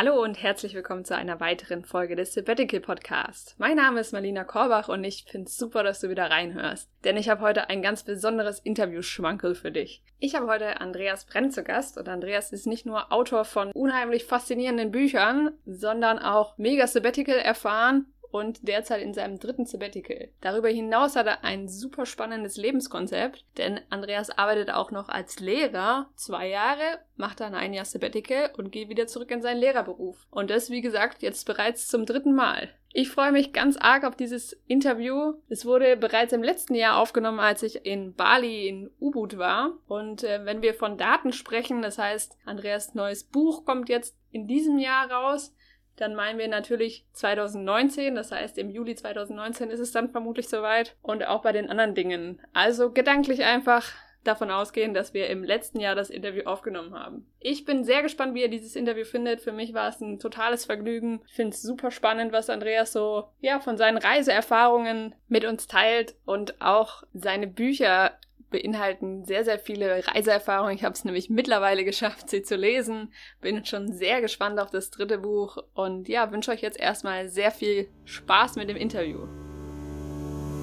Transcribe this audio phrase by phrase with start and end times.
[0.00, 3.56] Hallo und herzlich willkommen zu einer weiteren Folge des Sabbatical Podcast.
[3.58, 7.16] Mein Name ist Marlina Korbach und ich finde es super, dass du wieder reinhörst, denn
[7.16, 10.04] ich habe heute ein ganz besonderes Interview-Schmankel für dich.
[10.20, 14.24] Ich habe heute Andreas Brenn zu Gast und Andreas ist nicht nur Autor von unheimlich
[14.24, 20.28] faszinierenden Büchern, sondern auch mega Sabbatical erfahren und derzeit in seinem dritten Sabbatical.
[20.40, 26.10] Darüber hinaus hat er ein super spannendes Lebenskonzept, denn Andreas arbeitet auch noch als Lehrer
[26.16, 30.26] zwei Jahre, macht dann ein Jahr Sabbatical und geht wieder zurück in seinen Lehrerberuf.
[30.30, 32.70] Und das, wie gesagt, jetzt bereits zum dritten Mal.
[32.92, 35.34] Ich freue mich ganz arg auf dieses Interview.
[35.48, 39.74] Es wurde bereits im letzten Jahr aufgenommen, als ich in Bali in Ubud war.
[39.86, 44.46] Und äh, wenn wir von Daten sprechen, das heißt, Andreas neues Buch kommt jetzt in
[44.46, 45.54] diesem Jahr raus
[46.00, 50.96] dann meinen wir natürlich 2019, das heißt im Juli 2019 ist es dann vermutlich soweit
[51.02, 52.40] und auch bei den anderen Dingen.
[52.52, 53.92] Also gedanklich einfach
[54.24, 57.26] davon ausgehen, dass wir im letzten Jahr das Interview aufgenommen haben.
[57.40, 59.40] Ich bin sehr gespannt, wie ihr dieses Interview findet.
[59.40, 61.22] Für mich war es ein totales Vergnügen.
[61.26, 66.14] Ich finde es super spannend, was Andreas so ja von seinen Reiseerfahrungen mit uns teilt
[66.24, 68.18] und auch seine Bücher
[68.50, 70.74] beinhalten sehr, sehr viele Reiseerfahrungen.
[70.74, 73.12] Ich habe es nämlich mittlerweile geschafft, sie zu lesen.
[73.40, 77.50] Bin schon sehr gespannt auf das dritte Buch und ja, wünsche euch jetzt erstmal sehr
[77.50, 79.26] viel Spaß mit dem Interview.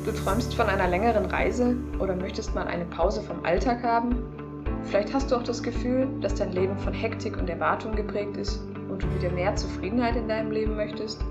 [0.06, 4.64] Du träumst von einer längeren Reise oder möchtest mal eine Pause vom Alltag haben?
[4.84, 8.62] Vielleicht hast du auch das Gefühl, dass dein Leben von Hektik und Erwartung geprägt ist
[8.90, 11.22] und du wieder mehr Zufriedenheit in deinem Leben möchtest?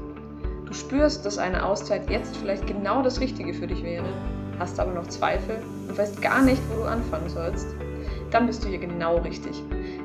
[0.67, 4.07] Du spürst, dass eine Auszeit jetzt vielleicht genau das Richtige für dich wäre
[4.59, 5.57] hast aber noch Zweifel
[5.89, 7.69] und weißt gar nicht, wo du anfangen sollst,
[8.31, 9.63] dann bist du hier genau richtig.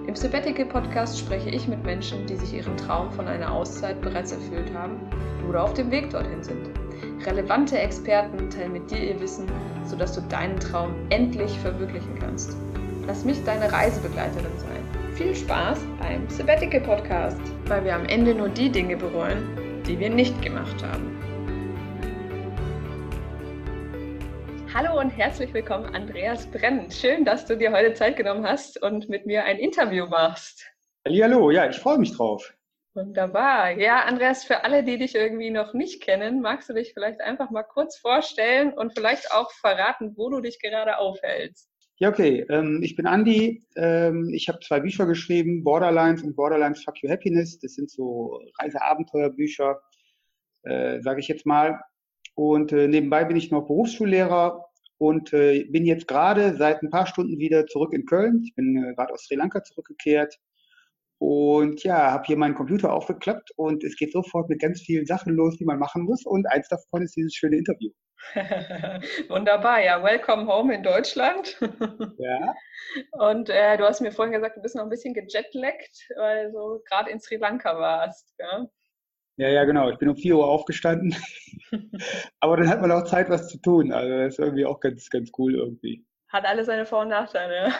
[0.07, 4.31] Im Sabbatical Podcast spreche ich mit Menschen, die sich ihren Traum von einer Auszeit bereits
[4.31, 4.99] erfüllt haben
[5.47, 6.69] oder auf dem Weg dorthin sind.
[7.25, 9.45] Relevante Experten teilen mit dir ihr Wissen,
[9.85, 12.55] sodass du deinen Traum endlich verwirklichen kannst.
[13.07, 15.15] Lass mich deine Reisebegleiterin sein.
[15.15, 19.43] Viel Spaß beim Sabbatical Podcast, weil wir am Ende nur die Dinge bereuen,
[19.87, 21.18] die wir nicht gemacht haben.
[24.71, 26.91] Hallo und herzlich willkommen, Andreas Brenn.
[26.91, 30.63] Schön, dass du dir heute Zeit genommen hast und mit mir ein Interview machst.
[31.07, 32.53] Hallo, ja, ich freue mich drauf.
[32.93, 33.71] Wunderbar.
[33.71, 37.49] Ja, Andreas, für alle, die dich irgendwie noch nicht kennen, magst du dich vielleicht einfach
[37.49, 41.67] mal kurz vorstellen und vielleicht auch verraten, wo du dich gerade aufhältst?
[41.97, 42.45] Ja, okay.
[42.49, 43.65] Ähm, ich bin Andi.
[43.75, 47.57] Ähm, ich habe zwei Bücher geschrieben, Borderlines und Borderlines Fuck You Happiness.
[47.57, 49.81] Das sind so Reiseabenteuerbücher,
[50.61, 51.81] äh, sage ich jetzt mal.
[52.39, 54.65] Und äh, nebenbei bin ich noch Berufsschullehrer
[54.97, 58.43] und äh, bin jetzt gerade seit ein paar Stunden wieder zurück in Köln.
[58.45, 60.37] Ich bin äh, gerade aus Sri Lanka zurückgekehrt
[61.17, 65.33] und ja, habe hier meinen Computer aufgeklappt und es geht sofort mit ganz vielen Sachen
[65.33, 66.25] los, die man machen muss.
[66.25, 67.91] Und eins davon ist dieses schöne Interview.
[69.27, 71.59] Wunderbar, ja, welcome home in Deutschland.
[72.19, 72.55] ja.
[73.19, 76.79] Und äh, du hast mir vorhin gesagt, du bist noch ein bisschen gejetlaggt, weil du
[76.89, 78.33] gerade in Sri Lanka warst.
[78.39, 78.65] Ja?
[79.39, 79.89] Ja, ja, genau.
[79.89, 81.15] Ich bin um 4 Uhr aufgestanden.
[82.41, 83.93] Aber dann hat man auch Zeit, was zu tun.
[83.93, 86.05] Also das ist irgendwie auch ganz, ganz cool irgendwie.
[86.27, 87.71] Hat alles seine Vor- und Nachteile.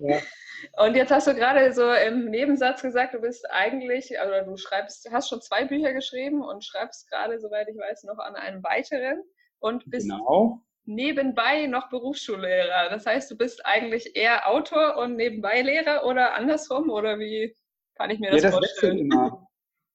[0.00, 0.18] Ja.
[0.84, 5.06] Und jetzt hast du gerade so im Nebensatz gesagt, du bist eigentlich, oder du schreibst,
[5.12, 9.22] hast schon zwei Bücher geschrieben und schreibst gerade, soweit ich weiß, noch an einem weiteren
[9.58, 10.62] und bist genau.
[10.86, 12.88] nebenbei noch Berufsschullehrer.
[12.88, 17.54] Das heißt, du bist eigentlich eher Autor und nebenbei Lehrer oder andersrum oder wie
[17.94, 18.94] kann ich mir das, ja, das vorstellen?
[18.94, 19.45] Wechselt immer.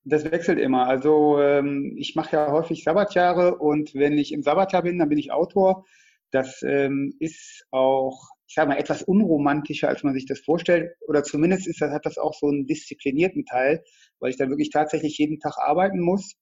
[0.04, 0.88] Das wechselt immer.
[0.88, 5.20] Also ähm, ich mache ja häufig Sabbatjahre und wenn ich im Sabbatjahr bin, dann bin
[5.20, 5.86] ich Autor.
[6.32, 10.92] Das ähm, ist auch, ich sage mal, etwas unromantischer, als man sich das vorstellt.
[11.08, 13.84] Oder zumindest ist das, hat das auch so einen disziplinierten Teil,
[14.20, 16.36] weil ich dann wirklich tatsächlich jeden Tag arbeiten muss.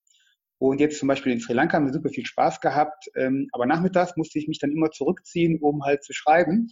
[0.60, 3.10] Und jetzt zum Beispiel in Sri Lanka haben wir super viel Spaß gehabt.
[3.16, 6.72] Ähm, aber nachmittags musste ich mich dann immer zurückziehen, um halt zu schreiben.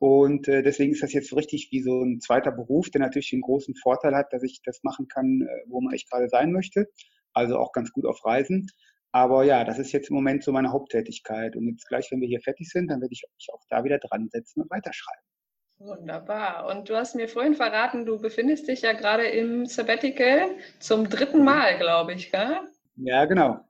[0.00, 3.30] Und äh, deswegen ist das jetzt so richtig wie so ein zweiter Beruf, der natürlich
[3.30, 6.52] den großen Vorteil hat, dass ich das machen kann, äh, wo man ich gerade sein
[6.52, 6.88] möchte.
[7.34, 8.66] Also auch ganz gut auf Reisen.
[9.12, 11.54] Aber ja, das ist jetzt im Moment so meine Haupttätigkeit.
[11.54, 13.98] Und jetzt gleich, wenn wir hier fertig sind, dann werde ich mich auch da wieder
[13.98, 15.22] dran setzen und weiterschreiben.
[15.76, 16.66] Wunderbar.
[16.66, 21.44] Und du hast mir vorhin verraten, du befindest dich ja gerade im Sabbatical zum dritten
[21.44, 22.60] Mal, glaube ich, gell?
[22.96, 23.60] Ja, genau.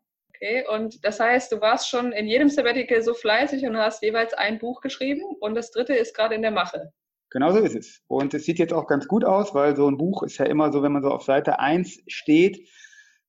[0.42, 4.32] Okay, und das heißt, du warst schon in jedem Sabbatical so fleißig und hast jeweils
[4.32, 6.92] ein Buch geschrieben und das dritte ist gerade in der Mache.
[7.28, 8.00] Genau so ist es.
[8.08, 10.72] Und es sieht jetzt auch ganz gut aus, weil so ein Buch ist ja immer
[10.72, 12.66] so, wenn man so auf Seite 1 steht,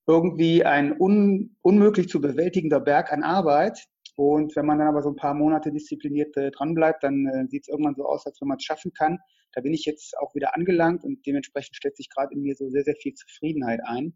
[0.08, 3.78] irgendwie ein un unmöglich zu bewältigender Berg an Arbeit.
[4.16, 7.64] Und wenn man dann aber so ein paar Monate diszipliniert äh, dranbleibt, dann äh, sieht
[7.64, 9.20] es irgendwann so aus, als wenn man es schaffen kann.
[9.54, 12.70] Da bin ich jetzt auch wieder angelangt und dementsprechend stellt sich gerade in mir so
[12.70, 14.16] sehr, sehr viel Zufriedenheit ein.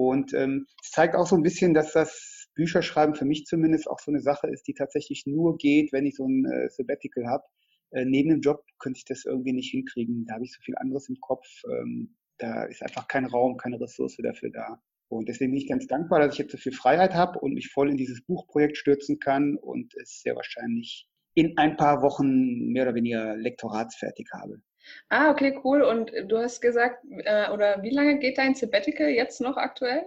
[0.00, 3.98] Und ähm, es zeigt auch so ein bisschen, dass das Bücherschreiben für mich zumindest auch
[3.98, 7.44] so eine Sache ist, die tatsächlich nur geht, wenn ich so ein äh, Sabbatical habe.
[7.90, 10.24] Äh, neben dem Job könnte ich das irgendwie nicht hinkriegen.
[10.24, 11.44] Da habe ich so viel anderes im Kopf.
[11.66, 14.80] Ähm, da ist einfach kein Raum, keine Ressource dafür da.
[15.08, 17.68] Und deswegen bin ich ganz dankbar, dass ich jetzt so viel Freiheit habe und mich
[17.68, 22.84] voll in dieses Buchprojekt stürzen kann und es sehr wahrscheinlich in ein paar Wochen mehr
[22.84, 24.62] oder weniger lektoratsfertig habe.
[25.08, 25.82] Ah, okay, cool.
[25.82, 30.02] Und du hast gesagt, äh, oder wie lange geht dein Sabbatical jetzt noch aktuell?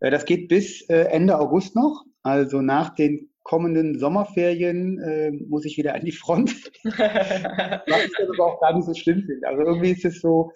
[0.00, 2.04] Äh, das geht bis äh, Ende August noch.
[2.22, 6.50] Also nach den kommenden Sommerferien äh, muss ich wieder an die Front.
[6.84, 9.46] Was ich aber auch gar nicht so schlimm finde.
[9.46, 10.50] Also irgendwie ist es so,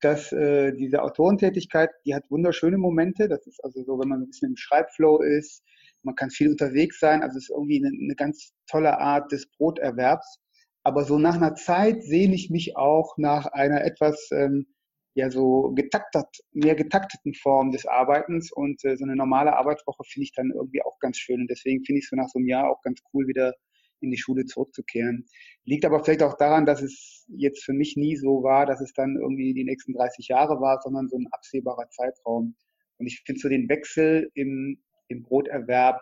[0.00, 3.28] dass äh, diese Autorentätigkeit, die hat wunderschöne Momente.
[3.28, 5.62] Das ist also so, wenn man ein bisschen im Schreibflow ist,
[6.02, 7.22] man kann viel unterwegs sein.
[7.22, 10.40] Also es ist irgendwie eine, eine ganz tolle Art des Broterwerbs.
[10.82, 14.66] Aber so nach einer Zeit sehne ich mich auch nach einer etwas ähm,
[15.14, 20.24] ja so getaktet, mehr getakteten Form des Arbeitens und äh, so eine normale Arbeitswoche finde
[20.24, 22.70] ich dann irgendwie auch ganz schön und deswegen finde ich so nach so einem Jahr
[22.70, 23.54] auch ganz cool wieder
[24.00, 25.26] in die Schule zurückzukehren.
[25.64, 28.92] Liegt aber vielleicht auch daran, dass es jetzt für mich nie so war, dass es
[28.94, 32.56] dann irgendwie die nächsten 30 Jahre war, sondern so ein absehbarer Zeitraum.
[32.98, 36.00] Und ich finde so den Wechsel im, im Broterwerb,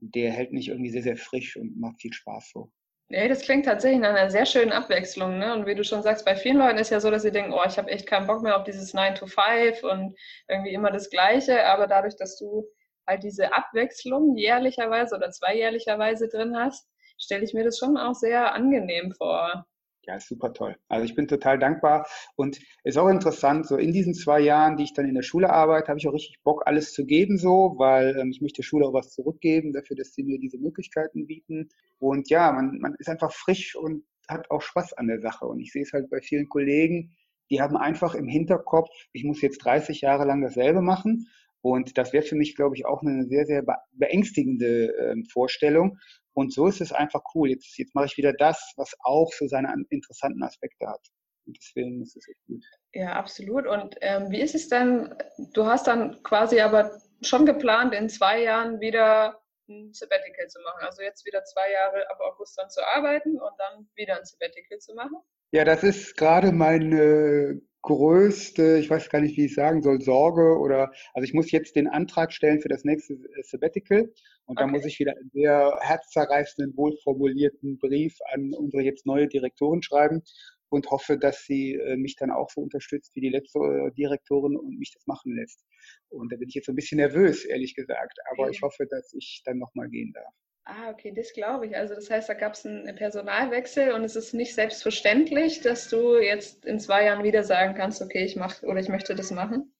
[0.00, 2.72] der hält mich irgendwie sehr, sehr frisch und macht viel Spaß so.
[3.08, 5.38] Nee, das klingt tatsächlich nach einer sehr schönen Abwechslung.
[5.38, 5.52] Ne?
[5.54, 7.62] Und wie du schon sagst, bei vielen Leuten ist ja so, dass sie denken, oh,
[7.64, 10.16] ich habe echt keinen Bock mehr auf dieses 9 to 5 und
[10.48, 11.64] irgendwie immer das Gleiche.
[11.66, 12.66] Aber dadurch, dass du
[13.06, 18.52] halt diese Abwechslung jährlicherweise oder zweijährlicherweise drin hast, stelle ich mir das schon auch sehr
[18.52, 19.66] angenehm vor.
[20.06, 20.76] Ja, ist super toll.
[20.88, 22.06] Also ich bin total dankbar
[22.36, 25.50] und ist auch interessant, so in diesen zwei Jahren, die ich dann in der Schule
[25.50, 28.66] arbeite, habe ich auch richtig Bock, alles zu geben so, weil ähm, ich möchte der
[28.66, 31.68] Schule auch was zurückgeben, dafür, dass sie mir diese Möglichkeiten bieten.
[31.98, 35.46] Und ja, man, man ist einfach frisch und hat auch Spaß an der Sache.
[35.46, 37.16] Und ich sehe es halt bei vielen Kollegen,
[37.50, 41.26] die haben einfach im Hinterkopf, ich muss jetzt 30 Jahre lang dasselbe machen.
[41.62, 45.98] Und das wäre für mich, glaube ich, auch eine sehr, sehr beängstigende äh, Vorstellung.
[46.36, 47.48] Und so ist es einfach cool.
[47.48, 51.00] Jetzt, jetzt mache ich wieder das, was auch so seine interessanten Aspekte hat.
[51.46, 52.62] Und deswegen ist es echt gut.
[52.92, 53.66] Ja, absolut.
[53.66, 55.14] Und ähm, wie ist es denn?
[55.54, 56.90] Du hast dann quasi aber
[57.22, 60.84] schon geplant, in zwei Jahren wieder ein Sabbatical zu machen.
[60.84, 64.78] Also jetzt wieder zwei Jahre ab August dann zu arbeiten und dann wieder ein Sabbatical
[64.78, 65.16] zu machen?
[65.52, 70.58] Ja, das ist gerade meine größte, ich weiß gar nicht, wie ich sagen soll, Sorge
[70.58, 74.12] oder, also ich muss jetzt den Antrag stellen für das nächste Sabbatical
[74.46, 74.64] und okay.
[74.64, 80.22] da muss ich wieder einen sehr herzzerreißenden, wohlformulierten Brief an unsere jetzt neue Direktorin schreiben
[80.68, 84.56] und hoffe, dass sie äh, mich dann auch so unterstützt wie die letzte äh, Direktorin
[84.56, 85.64] und mich das machen lässt.
[86.08, 88.52] Und da bin ich jetzt so ein bisschen nervös, ehrlich gesagt, aber okay.
[88.52, 90.34] ich hoffe, dass ich dann nochmal gehen darf.
[90.68, 91.76] Ah, okay, das glaube ich.
[91.76, 96.18] Also das heißt, da gab es einen Personalwechsel und es ist nicht selbstverständlich, dass du
[96.18, 99.72] jetzt in zwei Jahren wieder sagen kannst, okay, ich mache oder ich möchte das machen.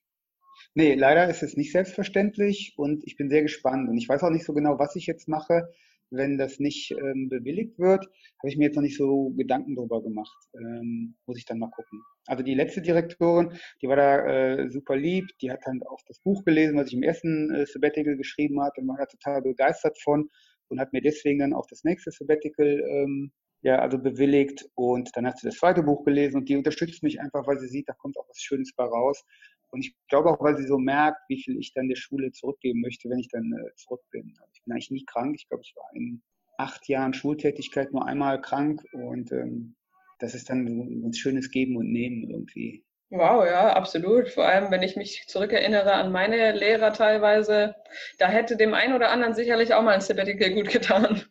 [0.75, 3.89] Nee, leider ist es nicht selbstverständlich und ich bin sehr gespannt.
[3.89, 5.69] Und ich weiß auch nicht so genau, was ich jetzt mache,
[6.11, 8.07] wenn das nicht ähm, bewilligt wird.
[8.39, 10.37] Habe ich mir jetzt noch nicht so Gedanken drüber gemacht.
[10.55, 12.01] Ähm, muss ich dann mal gucken.
[12.27, 15.27] Also die letzte Direktorin, die war da äh, super lieb.
[15.41, 18.81] Die hat dann auch das Buch gelesen, was ich im ersten äh, Sabbatical geschrieben habe
[18.81, 20.31] und war da total begeistert von
[20.69, 23.33] und hat mir deswegen dann auch das nächste Sabbatical ähm,
[23.63, 27.21] ja, also bewilligt und dann hat sie das zweite Buch gelesen und die unterstützt mich
[27.21, 29.25] einfach, weil sie sieht, da kommt auch was Schönes bei raus.
[29.71, 32.81] Und ich glaube auch, weil sie so merkt, wie viel ich dann der Schule zurückgeben
[32.81, 34.35] möchte, wenn ich dann äh, zurück bin.
[34.39, 35.35] Also ich bin eigentlich nie krank.
[35.37, 36.23] Ich glaube, ich war in
[36.59, 39.75] acht Jahren Schultätigkeit nur einmal krank und ähm,
[40.19, 42.85] das ist dann so ein schönes Geben und Nehmen irgendwie.
[43.11, 44.29] Wow, ja, absolut.
[44.31, 47.77] Vor allem, wenn ich mich zurückerinnere an meine Lehrer teilweise,
[48.19, 51.23] da hätte dem einen oder anderen sicherlich auch mal ein Sabbatical gut getan.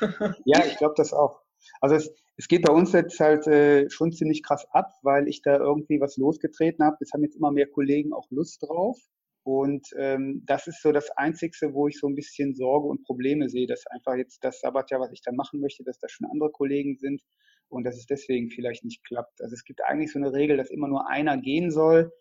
[0.44, 1.40] Ja, ich glaube das auch.
[1.80, 5.42] Also es, es geht bei uns jetzt halt äh, schon ziemlich krass ab, weil ich
[5.42, 6.96] da irgendwie was losgetreten habe.
[7.00, 8.96] Es haben jetzt immer mehr Kollegen auch Lust drauf.
[9.42, 13.48] Und ähm, das ist so das Einzige, wo ich so ein bisschen Sorge und Probleme
[13.48, 16.50] sehe, dass einfach jetzt das Sabbatjahr, was ich dann machen möchte, dass da schon andere
[16.50, 17.20] Kollegen sind
[17.68, 19.40] und dass es deswegen vielleicht nicht klappt.
[19.40, 22.12] Also es gibt eigentlich so eine Regel, dass immer nur einer gehen soll.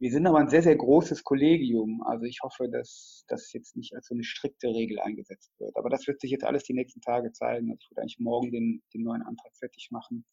[0.00, 2.02] Wir sind aber ein sehr, sehr großes Kollegium.
[2.06, 5.76] Also ich hoffe, dass das jetzt nicht als so eine strikte Regel eingesetzt wird.
[5.76, 7.70] Aber das wird sich jetzt alles die nächsten Tage zeigen.
[7.70, 10.24] Also ich würde eigentlich morgen den, den neuen Antrag fertig machen.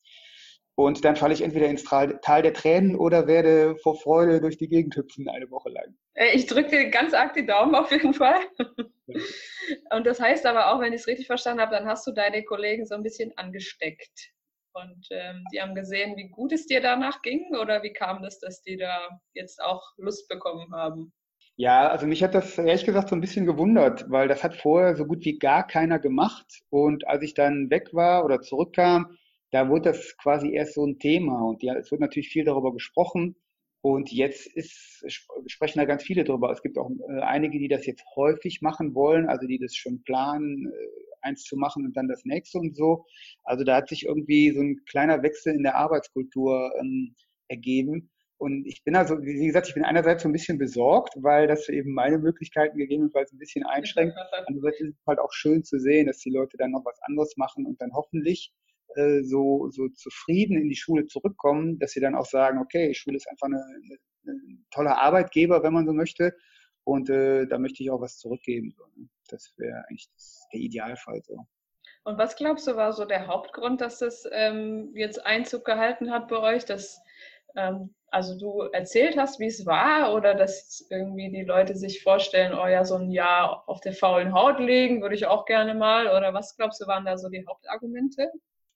[0.76, 4.68] Und dann falle ich entweder ins Tal der Tränen oder werde vor Freude durch die
[4.68, 5.96] Gegend hüpfen eine Woche lang.
[6.14, 8.42] Äh, ich drücke dir ganz arg die Daumen auf jeden Fall.
[9.92, 12.44] Und das heißt aber auch, wenn ich es richtig verstanden habe, dann hast du deine
[12.44, 14.34] Kollegen so ein bisschen angesteckt.
[14.76, 18.40] Und ähm, die haben gesehen, wie gut es dir danach ging oder wie kam das,
[18.40, 21.14] dass die da jetzt auch Lust bekommen haben?
[21.56, 24.98] Ja, also mich hat das ehrlich gesagt so ein bisschen gewundert, weil das hat vorher
[24.98, 26.46] so gut wie gar keiner gemacht.
[26.70, 29.18] Und als ich dann weg war oder zurückkam,
[29.52, 32.74] da wurde das quasi erst so ein Thema und ja, es wird natürlich viel darüber
[32.74, 33.38] gesprochen.
[33.82, 35.06] Und jetzt ist,
[35.48, 36.52] sprechen da ganz viele darüber.
[36.52, 40.04] Es gibt auch äh, einige, die das jetzt häufig machen wollen, also die das schon
[40.04, 43.06] planen, äh, eins zu machen und dann das nächste und so.
[43.44, 47.16] Also da hat sich irgendwie so ein kleiner Wechsel in der Arbeitskultur ähm,
[47.48, 48.10] ergeben.
[48.38, 51.70] Und ich bin also, wie gesagt, ich bin einerseits so ein bisschen besorgt, weil das
[51.70, 54.16] eben meine Möglichkeiten gegebenenfalls ein bisschen einschränkt.
[54.46, 57.38] Andererseits ist es halt auch schön zu sehen, dass die Leute dann noch was anderes
[57.38, 58.52] machen und dann hoffentlich
[58.96, 63.18] äh, so, so zufrieden in die Schule zurückkommen, dass sie dann auch sagen, okay, Schule
[63.18, 63.98] ist einfach eine, eine,
[64.34, 66.36] ein toller Arbeitgeber, wenn man so möchte.
[66.84, 68.74] Und äh, da möchte ich auch was zurückgeben.
[68.78, 69.08] So, ne?
[69.30, 70.10] Das wäre eigentlich
[70.54, 71.46] der Idealfall so.
[72.04, 76.28] Und was glaubst du, war so der Hauptgrund, dass das ähm, jetzt Einzug gehalten hat
[76.28, 76.66] bei euch?
[76.66, 77.02] Dass
[77.56, 82.54] ähm, also du erzählt hast, wie es war, oder dass irgendwie die Leute sich vorstellen,
[82.54, 86.08] oh ja, so ein Jahr auf der faulen Haut legen, würde ich auch gerne mal.
[86.08, 88.32] Oder was glaubst du, waren da so die Hauptargumente?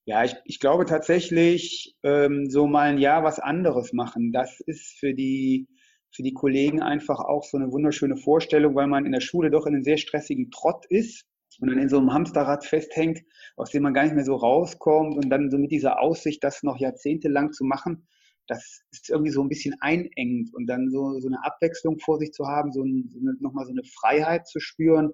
[0.05, 4.31] Ja, ich, ich glaube tatsächlich, ähm, so mal ein Jahr was anderes machen.
[4.31, 5.67] Das ist für die,
[6.11, 9.65] für die Kollegen einfach auch so eine wunderschöne Vorstellung, weil man in der Schule doch
[9.65, 11.25] in einem sehr stressigen Trott ist
[11.59, 13.21] und dann in so einem Hamsterrad festhängt,
[13.55, 16.63] aus dem man gar nicht mehr so rauskommt und dann so mit dieser Aussicht, das
[16.63, 18.07] noch jahrzehntelang zu machen,
[18.47, 22.31] das ist irgendwie so ein bisschen einengend und dann so, so eine Abwechslung vor sich
[22.31, 25.11] zu haben, so, ein, so nochmal so eine Freiheit zu spüren,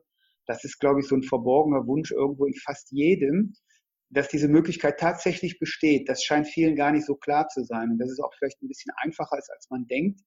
[0.48, 3.54] das ist, glaube ich, so ein verborgener Wunsch irgendwo in fast jedem,
[4.10, 6.08] dass diese Möglichkeit tatsächlich besteht.
[6.08, 8.68] Das scheint vielen gar nicht so klar zu sein und dass es auch vielleicht ein
[8.68, 10.22] bisschen einfacher ist, als man denkt.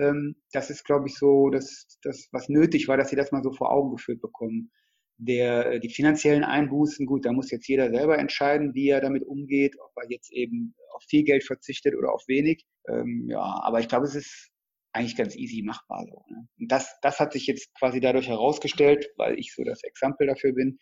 [0.00, 3.42] Ähm, das ist, glaube ich, so das, das, was nötig war, dass sie das mal
[3.42, 4.70] so vor Augen geführt bekommen
[5.18, 9.24] der, äh, die finanziellen Einbußen, gut, da muss jetzt jeder selber entscheiden, wie er damit
[9.24, 12.64] umgeht, ob er jetzt eben auf viel Geld verzichtet oder auf wenig.
[12.88, 14.50] Ähm, ja, aber ich glaube, es ist
[14.92, 16.04] eigentlich ganz easy machbar.
[16.08, 16.48] So, ne?
[16.58, 20.52] Und das, das hat sich jetzt quasi dadurch herausgestellt, weil ich so das Exempel dafür
[20.52, 20.78] bin.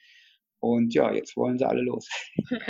[0.61, 2.09] Und ja, jetzt wollen sie alle los.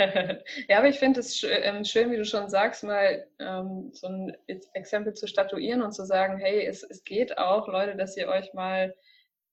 [0.69, 4.35] ja, aber ich finde es ähm, schön, wie du schon sagst, mal ähm, so ein
[4.73, 8.53] Exempel zu statuieren und zu sagen, hey, es, es geht auch, Leute, dass ihr euch
[8.53, 8.95] mal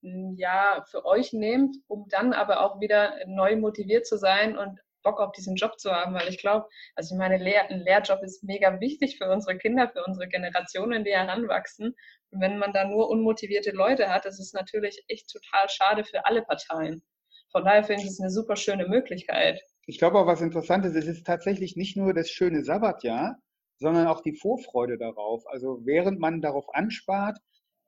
[0.00, 5.20] ja für euch nehmt, um dann aber auch wieder neu motiviert zu sein und Bock
[5.20, 8.44] auf diesen Job zu haben, weil ich glaube, also ich meine, Lehr ein Lehrjob ist
[8.44, 11.94] mega wichtig für unsere Kinder, für unsere Generationen, die heranwachsen.
[12.30, 16.26] Und wenn man da nur unmotivierte Leute hat, das ist natürlich echt total schade für
[16.26, 17.02] alle Parteien.
[17.50, 19.60] Von daher finde ich es eine super schöne Möglichkeit.
[19.86, 23.38] Ich glaube auch, was interessant ist, es ist tatsächlich nicht nur das schöne Sabbatjahr,
[23.78, 25.44] sondern auch die Vorfreude darauf.
[25.46, 27.38] Also während man darauf anspart,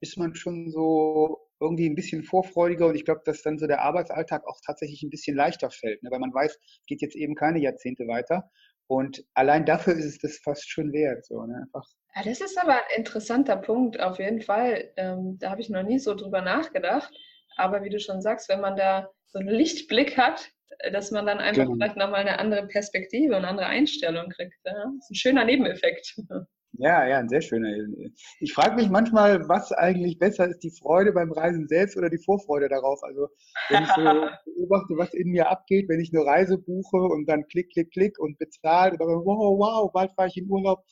[0.01, 3.83] ist man schon so irgendwie ein bisschen vorfreudiger und ich glaube, dass dann so der
[3.83, 6.11] Arbeitsalltag auch tatsächlich ein bisschen leichter fällt, ne?
[6.11, 8.51] weil man weiß, geht jetzt eben keine Jahrzehnte weiter
[8.91, 11.25] und allein dafür ist es das fast schon wert.
[11.25, 11.63] So, ne?
[11.63, 11.87] Einfach.
[12.17, 14.91] Ja, das ist aber ein interessanter Punkt, auf jeden Fall.
[14.97, 17.15] Ähm, da habe ich noch nie so drüber nachgedacht.
[17.57, 20.51] Aber wie du schon sagst, wenn man da so einen Lichtblick hat,
[20.93, 21.75] dass man dann einfach genau.
[21.75, 24.55] vielleicht nochmal eine andere Perspektive und eine andere Einstellung kriegt.
[24.65, 24.73] Ja?
[24.73, 26.17] Das ist ein schöner Nebeneffekt.
[26.75, 27.69] Ja, ja, ein sehr schöner.
[28.39, 32.23] Ich frage mich manchmal, was eigentlich besser ist, die Freude beim Reisen selbst oder die
[32.25, 33.03] Vorfreude darauf.
[33.03, 33.29] Also
[33.69, 34.01] wenn ich so
[34.57, 38.19] beobachte, was in mir abgeht, wenn ich eine Reise buche und dann klick, klick, klick
[38.19, 40.85] und bezahle und dann, wow, wow, bald fahre ich in Urlaub.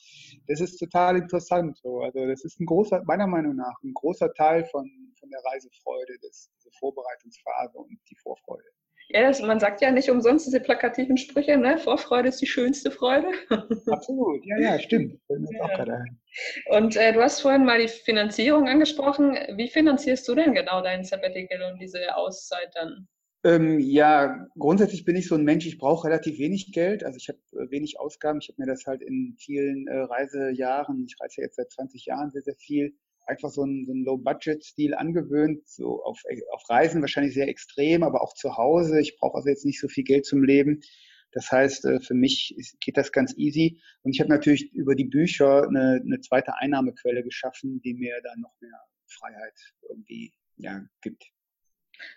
[0.47, 1.77] Das ist total interessant.
[1.77, 2.01] So.
[2.01, 4.85] Also das ist ein großer, meiner Meinung nach, ein großer Teil von,
[5.19, 8.63] von der Reisefreude, das, Vorbereitungsphase und die Vorfreude.
[9.11, 11.79] Ja, das, man sagt ja nicht umsonst diese plakativen Sprüche, ne?
[11.79, 13.27] Vorfreude ist die schönste Freude.
[13.87, 15.19] Absolut, ja, ja, stimmt.
[15.29, 16.77] Ja.
[16.77, 19.35] Und äh, du hast vorhin mal die Finanzierung angesprochen.
[19.55, 23.07] Wie finanzierst du denn genau deinen Sabbatical und diese Auszeit dann?
[23.43, 27.03] Ähm, ja, grundsätzlich bin ich so ein Mensch, ich brauche relativ wenig Geld.
[27.03, 28.39] Also ich habe äh, wenig Ausgaben.
[28.41, 32.05] Ich habe mir das halt in vielen äh, Reisejahren, ich reise ja jetzt seit 20
[32.05, 32.93] Jahren sehr, sehr viel,
[33.29, 36.21] einfach so einen, so einen Low-Budget-Stil angewöhnt, so auf,
[36.51, 38.99] auf Reisen wahrscheinlich sehr extrem, aber auch zu Hause.
[38.99, 40.81] Ich brauche also jetzt nicht so viel Geld zum Leben.
[41.31, 43.79] Das heißt, äh, für mich geht das ganz easy.
[44.01, 48.41] Und ich habe natürlich über die Bücher eine, eine zweite Einnahmequelle geschaffen, die mir dann
[48.41, 51.23] noch mehr Freiheit irgendwie ja, gibt.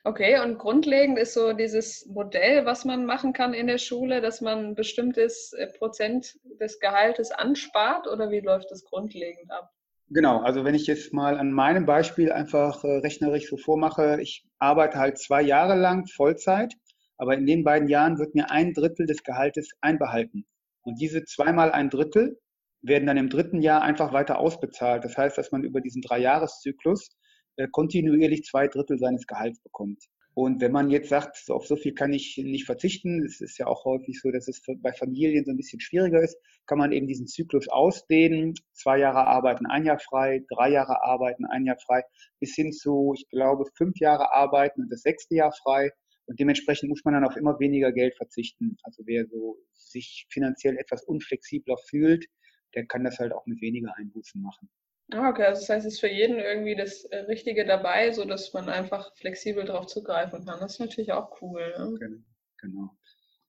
[0.05, 4.41] Okay, und grundlegend ist so dieses Modell, was man machen kann in der Schule, dass
[4.41, 9.71] man ein bestimmtes äh, Prozent des Gehaltes anspart oder wie läuft das grundlegend ab?
[10.15, 14.45] Genau, also wenn ich jetzt mal an meinem Beispiel einfach äh, rechnerisch so vormache, ich
[14.59, 16.75] arbeite halt zwei Jahre lang Vollzeit,
[17.17, 20.45] aber in den beiden Jahren wird mir ein Drittel des Gehaltes einbehalten.
[20.83, 22.39] Und diese zweimal ein Drittel
[22.83, 25.03] werden dann im dritten Jahr einfach weiter ausbezahlt.
[25.05, 27.09] Das heißt, dass man über diesen Dreijahreszyklus
[27.57, 30.05] äh, kontinuierlich zwei Drittel seines Gehalts bekommt.
[30.35, 33.59] Und wenn man jetzt sagt, so auf so viel kann ich nicht verzichten, es ist
[33.59, 36.93] ja auch häufig so, dass es bei Familien so ein bisschen schwieriger ist, kann man
[36.93, 41.79] eben diesen Zyklus ausdehnen, zwei Jahre arbeiten, ein Jahr frei, drei Jahre arbeiten, ein Jahr
[41.85, 42.03] frei,
[42.41, 45.91] bis hin zu, ich glaube, fünf Jahre arbeiten und das sechste Jahr frei.
[46.25, 48.77] Und dementsprechend muss man dann auf immer weniger Geld verzichten.
[48.85, 52.27] Also wer so sich finanziell etwas unflexibler fühlt,
[52.75, 54.71] der kann das halt auch mit weniger Einbußen machen.
[55.15, 58.53] Ah, okay, also das heißt, es ist für jeden irgendwie das äh, Richtige dabei, sodass
[58.55, 60.61] man einfach flexibel darauf zugreifen kann.
[60.61, 61.75] Das ist natürlich auch cool.
[61.77, 62.23] Ne?
[62.59, 62.97] Genau.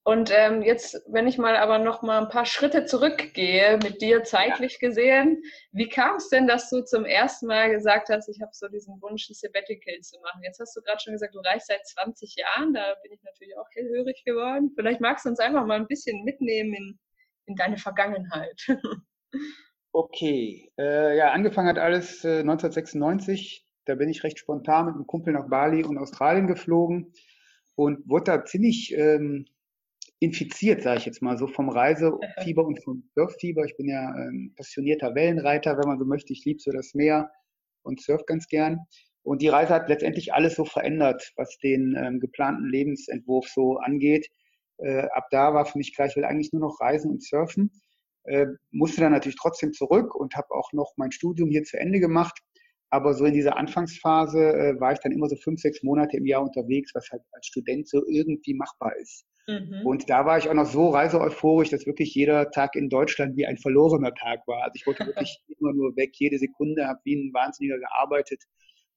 [0.05, 4.23] Und ähm, jetzt, wenn ich mal aber noch mal ein paar Schritte zurückgehe mit dir
[4.25, 4.89] zeitlich ja.
[4.89, 5.41] gesehen,
[5.71, 9.01] wie kam es denn, dass du zum ersten Mal gesagt hast, ich habe so diesen
[9.01, 10.43] Wunsch, ein Sabbatical zu machen?
[10.43, 13.57] Jetzt hast du gerade schon gesagt, du reist seit 20 Jahren, da bin ich natürlich
[13.57, 14.73] auch hellhörig geworden.
[14.75, 16.99] Vielleicht magst du uns einfach mal ein bisschen mitnehmen in,
[17.45, 18.61] in deine Vergangenheit.
[19.95, 23.63] Okay, äh, ja, angefangen hat alles äh, 1996.
[23.85, 27.13] Da bin ich recht spontan mit einem Kumpel nach Bali und Australien geflogen
[27.75, 29.45] und wurde da ziemlich ähm,
[30.19, 33.65] infiziert, sage ich jetzt mal so, vom Reisefieber und vom Surffieber.
[33.65, 36.33] Ich bin ja ein passionierter Wellenreiter, wenn man so möchte.
[36.33, 37.29] Ich liebe so das Meer
[37.83, 38.79] und surf ganz gern.
[39.21, 44.27] Und die Reise hat letztendlich alles so verändert, was den ähm, geplanten Lebensentwurf so angeht.
[44.77, 47.69] Äh, ab da war für mich klar, ich will eigentlich nur noch reisen und surfen.
[48.25, 51.99] Äh, musste dann natürlich trotzdem zurück und habe auch noch mein Studium hier zu Ende
[51.99, 52.39] gemacht.
[52.89, 56.25] Aber so in dieser Anfangsphase äh, war ich dann immer so fünf, sechs Monate im
[56.25, 59.25] Jahr unterwegs, was halt als Student so irgendwie machbar ist.
[59.47, 59.81] Mhm.
[59.85, 63.45] Und da war ich auch noch so reiseeuphorisch, dass wirklich jeder Tag in Deutschland wie
[63.45, 64.63] ein verlorener Tag war.
[64.63, 68.43] Also ich wollte wirklich immer nur weg, jede Sekunde, habe wie ein Wahnsinniger gearbeitet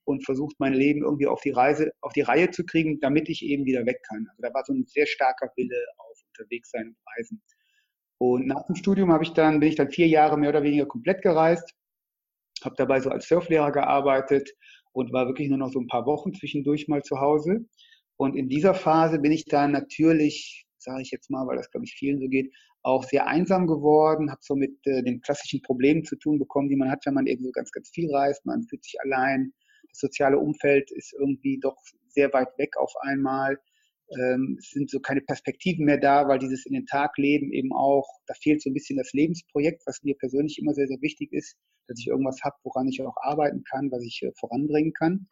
[0.04, 3.42] und versucht, mein Leben irgendwie auf die Reise, auf die Reihe zu kriegen, damit ich
[3.44, 4.26] eben wieder weg kann.
[4.30, 7.42] Also da war so ein sehr starker Wille auf unterwegs sein und reisen.
[8.18, 10.86] Und nach dem Studium habe ich dann, bin ich dann vier Jahre mehr oder weniger
[10.86, 11.74] komplett gereist,
[12.64, 14.50] habe dabei so als Surflehrer gearbeitet
[14.92, 17.66] und war wirklich nur noch so ein paar Wochen zwischendurch mal zu Hause.
[18.16, 21.84] Und in dieser Phase bin ich dann natürlich, sage ich jetzt mal, weil das glaube
[21.84, 22.50] ich vielen so geht,
[22.82, 26.76] auch sehr einsam geworden, habe so mit äh, den klassischen Problemen zu tun bekommen, die
[26.76, 28.46] man hat, wenn man eben so ganz, ganz viel reist.
[28.46, 29.52] Man fühlt sich allein,
[29.90, 31.76] das soziale Umfeld ist irgendwie doch
[32.08, 33.58] sehr weit weg auf einmal.
[34.10, 37.72] Ähm, es sind so keine Perspektiven mehr da, weil dieses in den Tag leben eben
[37.72, 41.32] auch, da fehlt so ein bisschen das Lebensprojekt, was mir persönlich immer sehr, sehr wichtig
[41.32, 41.56] ist,
[41.88, 45.28] dass ich irgendwas habe, woran ich auch arbeiten kann, was ich äh, voranbringen kann.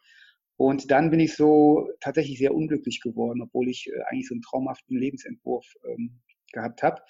[0.56, 4.42] Und dann bin ich so tatsächlich sehr unglücklich geworden, obwohl ich äh, eigentlich so einen
[4.42, 6.20] traumhaften Lebensentwurf ähm,
[6.52, 7.02] gehabt habe.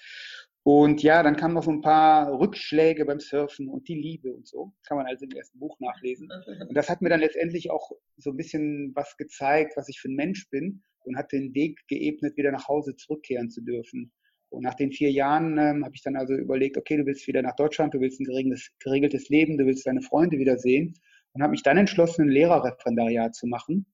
[0.65, 4.47] Und ja, dann kamen noch so ein paar Rückschläge beim Surfen und die Liebe und
[4.47, 4.73] so.
[4.79, 6.31] Das kann man also im ersten Buch nachlesen.
[6.69, 10.09] Und das hat mir dann letztendlich auch so ein bisschen was gezeigt, was ich für
[10.09, 14.11] ein Mensch bin und hat den Weg geebnet, wieder nach Hause zurückkehren zu dürfen.
[14.49, 17.43] Und nach den vier Jahren ähm, habe ich dann also überlegt, okay, du willst wieder
[17.43, 20.95] nach Deutschland, du willst ein geregeltes, geregeltes Leben, du willst deine Freunde wiedersehen
[21.33, 23.85] und habe mich dann entschlossen, ein Lehrerreferendariat zu machen,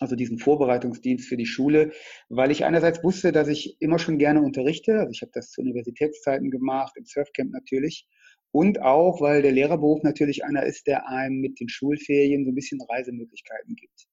[0.00, 1.92] also diesen Vorbereitungsdienst für die Schule,
[2.28, 5.60] weil ich einerseits wusste, dass ich immer schon gerne unterrichte, also ich habe das zu
[5.60, 8.08] Universitätszeiten gemacht, im Surfcamp natürlich,
[8.52, 12.56] und auch, weil der Lehrerberuf natürlich einer ist, der einem mit den Schulferien so ein
[12.56, 14.08] bisschen Reisemöglichkeiten gibt.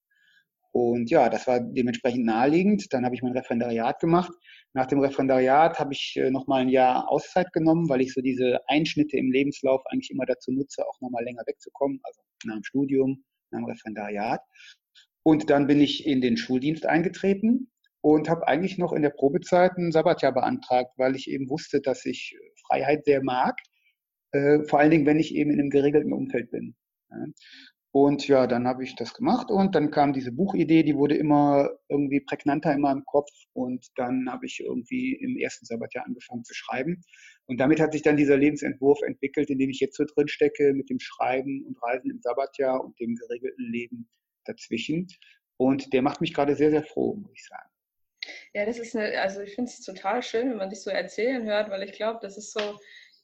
[0.71, 2.93] Und ja, das war dementsprechend naheliegend.
[2.93, 4.31] Dann habe ich mein Referendariat gemacht.
[4.73, 8.59] Nach dem Referendariat habe ich äh, nochmal ein Jahr Auszeit genommen, weil ich so diese
[8.67, 13.23] Einschnitte im Lebenslauf eigentlich immer dazu nutze, auch nochmal länger wegzukommen, also nach dem Studium,
[13.49, 14.41] nach dem Referendariat.
[15.27, 19.73] Und dann bin ich in den Schuldienst eingetreten und habe eigentlich noch in der Probezeit
[19.77, 23.59] ein Sabbatjahr beantragt, weil ich eben wusste, dass ich Freiheit sehr mag,
[24.31, 26.77] äh, vor allen Dingen, wenn ich eben in einem geregelten Umfeld bin.
[27.09, 27.25] Ja.
[27.91, 31.71] Und ja, dann habe ich das gemacht und dann kam diese Buchidee, die wurde immer
[31.89, 36.53] irgendwie prägnanter in meinem Kopf und dann habe ich irgendwie im ersten Sabbatjahr angefangen zu
[36.53, 37.01] schreiben.
[37.47, 40.73] Und damit hat sich dann dieser Lebensentwurf entwickelt, in dem ich jetzt so drin stecke
[40.73, 44.07] mit dem Schreiben und Reisen im Sabbatjahr und dem geregelten Leben
[44.47, 45.07] dazwischen.
[45.57, 47.69] Und der macht mich gerade sehr, sehr froh, muss ich sagen.
[48.53, 51.45] Ja, das ist eine, also ich finde es total schön, wenn man dich so erzählen
[51.45, 52.79] hört, weil ich glaube, das ist so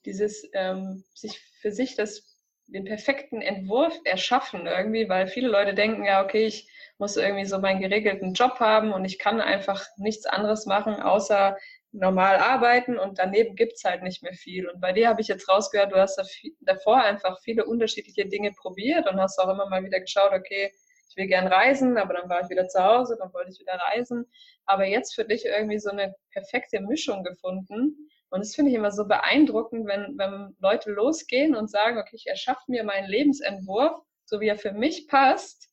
[0.05, 2.33] dieses, ähm, sich für sich das
[2.67, 7.59] den perfekten Entwurf erschaffen irgendwie, weil viele Leute denken, ja, okay, ich muss irgendwie so
[7.59, 11.57] meinen geregelten Job haben und ich kann einfach nichts anderes machen, außer
[11.91, 14.67] normal arbeiten und daneben gibt's halt nicht mehr viel.
[14.67, 16.19] Und bei dir habe ich jetzt rausgehört, du hast
[16.61, 20.71] davor einfach viele unterschiedliche Dinge probiert und hast auch immer mal wieder geschaut, okay,
[21.13, 23.79] ich will gern reisen, aber dann war ich wieder zu Hause, dann wollte ich wieder
[23.91, 24.25] reisen.
[24.65, 28.91] Aber jetzt für dich irgendwie so eine perfekte Mischung gefunden, und das finde ich immer
[28.91, 34.39] so beeindruckend, wenn, wenn Leute losgehen und sagen, okay, ich erschaffe mir meinen Lebensentwurf, so
[34.39, 35.69] wie er für mich passt,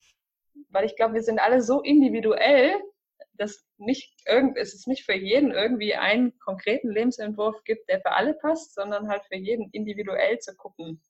[0.68, 2.74] weil ich glaube, wir sind alle so individuell,
[3.32, 8.12] dass nicht irgend, es ist nicht für jeden irgendwie einen konkreten Lebensentwurf gibt, der für
[8.12, 11.02] alle passt, sondern halt für jeden individuell zu gucken.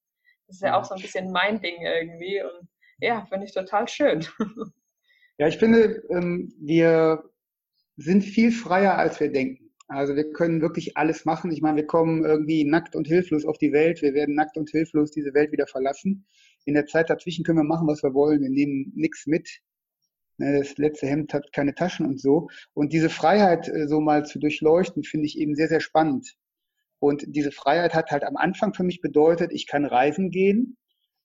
[0.47, 2.69] Das ist ja auch so ein bisschen mein Ding irgendwie und
[3.01, 4.27] ja, finde ich total schön.
[5.39, 7.25] Ja, ich finde, ähm, wir
[7.97, 9.71] sind viel freier, als wir denken.
[9.89, 11.51] Also wir können wirklich alles machen.
[11.51, 14.03] Ich meine, wir kommen irgendwie nackt und hilflos auf die Welt.
[14.03, 16.27] Wir werden nackt und hilflos diese Welt wieder verlassen.
[16.67, 18.43] In der Zeit dazwischen können wir machen, was wir wollen.
[18.43, 19.63] Wir nehmen nichts mit.
[20.37, 22.49] Ne, das letzte Hemd hat keine Taschen und so.
[22.75, 26.37] Und diese Freiheit äh, so mal zu durchleuchten, finde ich eben sehr, sehr spannend.
[26.99, 30.77] Und diese Freiheit hat halt am Anfang für mich bedeutet, ich kann reisen gehen.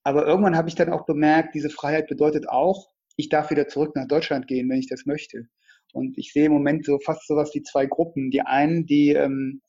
[0.06, 3.96] Aber irgendwann habe ich dann auch bemerkt, diese Freiheit bedeutet auch, ich darf wieder zurück
[3.96, 5.48] nach Deutschland gehen, wenn ich das möchte.
[5.94, 8.30] Und ich sehe im Moment so fast sowas wie zwei Gruppen.
[8.30, 9.62] Die einen, die ähm,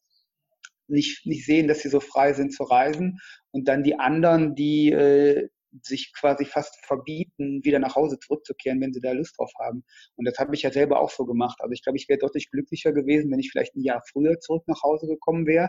[0.89, 3.19] nicht, nicht sehen, dass sie so frei sind zu reisen
[3.51, 5.49] und dann die anderen, die äh,
[5.83, 9.85] sich quasi fast verbieten, wieder nach Hause zurückzukehren, wenn sie da Lust drauf haben.
[10.17, 11.59] Und das habe ich ja selber auch so gemacht.
[11.61, 14.65] Also ich glaube, ich wäre deutlich glücklicher gewesen, wenn ich vielleicht ein Jahr früher zurück
[14.67, 15.69] nach Hause gekommen wäre.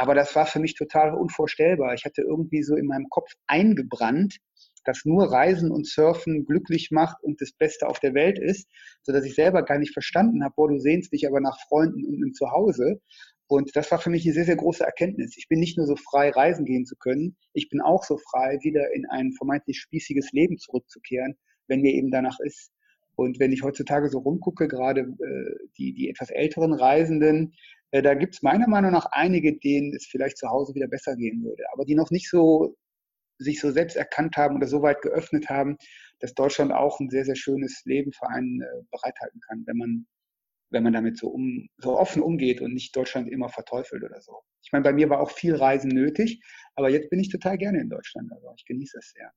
[0.00, 1.92] Aber das war für mich total unvorstellbar.
[1.92, 4.38] Ich hatte irgendwie so in meinem Kopf eingebrannt,
[4.82, 8.66] dass nur Reisen und Surfen glücklich macht und das Beste auf der Welt ist,
[9.02, 12.06] so dass ich selber gar nicht verstanden habe, boah, du sehnst dich aber nach Freunden
[12.06, 13.02] und einem Zuhause.
[13.46, 15.36] Und das war für mich eine sehr, sehr große Erkenntnis.
[15.36, 18.56] Ich bin nicht nur so frei, reisen gehen zu können, ich bin auch so frei,
[18.62, 21.36] wieder in ein vermeintlich spießiges Leben zurückzukehren,
[21.68, 22.72] wenn mir eben danach ist.
[23.16, 27.52] Und wenn ich heutzutage so rumgucke, gerade äh, die, die etwas älteren Reisenden,
[27.92, 31.16] äh, da gibt es meiner Meinung nach einige, denen es vielleicht zu Hause wieder besser
[31.16, 32.76] gehen würde, aber die noch nicht so
[33.38, 35.78] sich so selbst erkannt haben oder so weit geöffnet haben,
[36.20, 40.06] dass Deutschland auch ein sehr, sehr schönes Leben für einen äh, bereithalten kann, wenn man
[40.70, 44.40] wenn man damit so, um, so offen umgeht und nicht Deutschland immer verteufelt oder so.
[44.62, 46.40] Ich meine, bei mir war auch viel Reisen nötig,
[46.76, 48.30] aber jetzt bin ich total gerne in Deutschland.
[48.32, 49.32] Also ich genieße es sehr.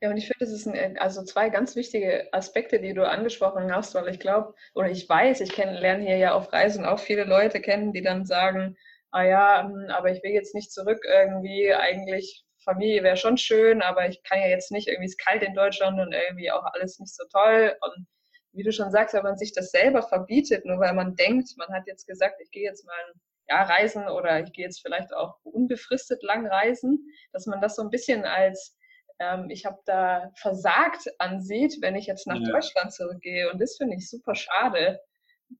[0.00, 3.94] Ja, und ich finde, das sind also zwei ganz wichtige Aspekte, die du angesprochen hast,
[3.94, 7.24] weil ich glaube, oder ich weiß, ich kenn, lerne hier ja auf Reisen auch viele
[7.24, 8.76] Leute kennen, die dann sagen,
[9.10, 13.82] ah ja, hm, aber ich will jetzt nicht zurück irgendwie, eigentlich Familie wäre schon schön,
[13.82, 16.98] aber ich kann ja jetzt nicht, irgendwie ist kalt in Deutschland und irgendwie auch alles
[16.98, 17.76] nicht so toll.
[17.80, 18.06] Und
[18.52, 21.68] wie du schon sagst, wenn man sich das selber verbietet, nur weil man denkt, man
[21.68, 25.12] hat jetzt gesagt, ich gehe jetzt mal ein Jahr reisen oder ich gehe jetzt vielleicht
[25.14, 28.76] auch unbefristet lang reisen, dass man das so ein bisschen als
[29.22, 32.50] ähm, ich habe da versagt ansieht, wenn ich jetzt nach ja.
[32.50, 33.50] Deutschland zurückgehe.
[33.50, 35.00] Und das finde ich super schade,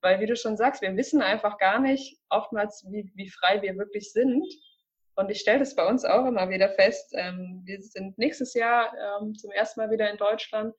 [0.00, 3.76] weil wie du schon sagst, wir wissen einfach gar nicht oftmals, wie, wie frei wir
[3.76, 4.44] wirklich sind.
[5.14, 7.12] Und ich stelle das bei uns auch immer wieder fest.
[7.14, 10.74] Ähm, wir sind nächstes Jahr ähm, zum ersten Mal wieder in Deutschland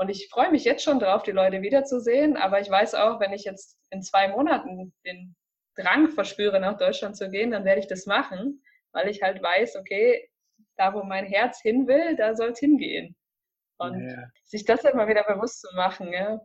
[0.00, 2.36] und ich freue mich jetzt schon drauf, die Leute wiederzusehen.
[2.36, 5.34] Aber ich weiß auch, wenn ich jetzt in zwei Monaten den
[5.74, 9.76] Drang verspüre, nach Deutschland zu gehen, dann werde ich das machen, weil ich halt weiß,
[9.76, 10.28] okay,
[10.78, 13.14] da wo mein Herz hin will, da soll es hingehen.
[13.78, 14.24] Und ja.
[14.44, 16.12] sich das immer wieder bewusst zu machen.
[16.12, 16.40] Ja.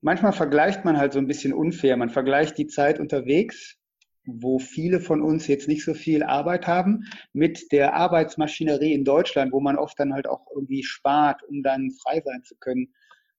[0.00, 1.96] Manchmal vergleicht man halt so ein bisschen unfair.
[1.96, 3.78] Man vergleicht die Zeit unterwegs
[4.24, 9.52] wo viele von uns jetzt nicht so viel Arbeit haben, mit der Arbeitsmaschinerie in Deutschland,
[9.52, 12.94] wo man oft dann halt auch irgendwie spart, um dann frei sein zu können.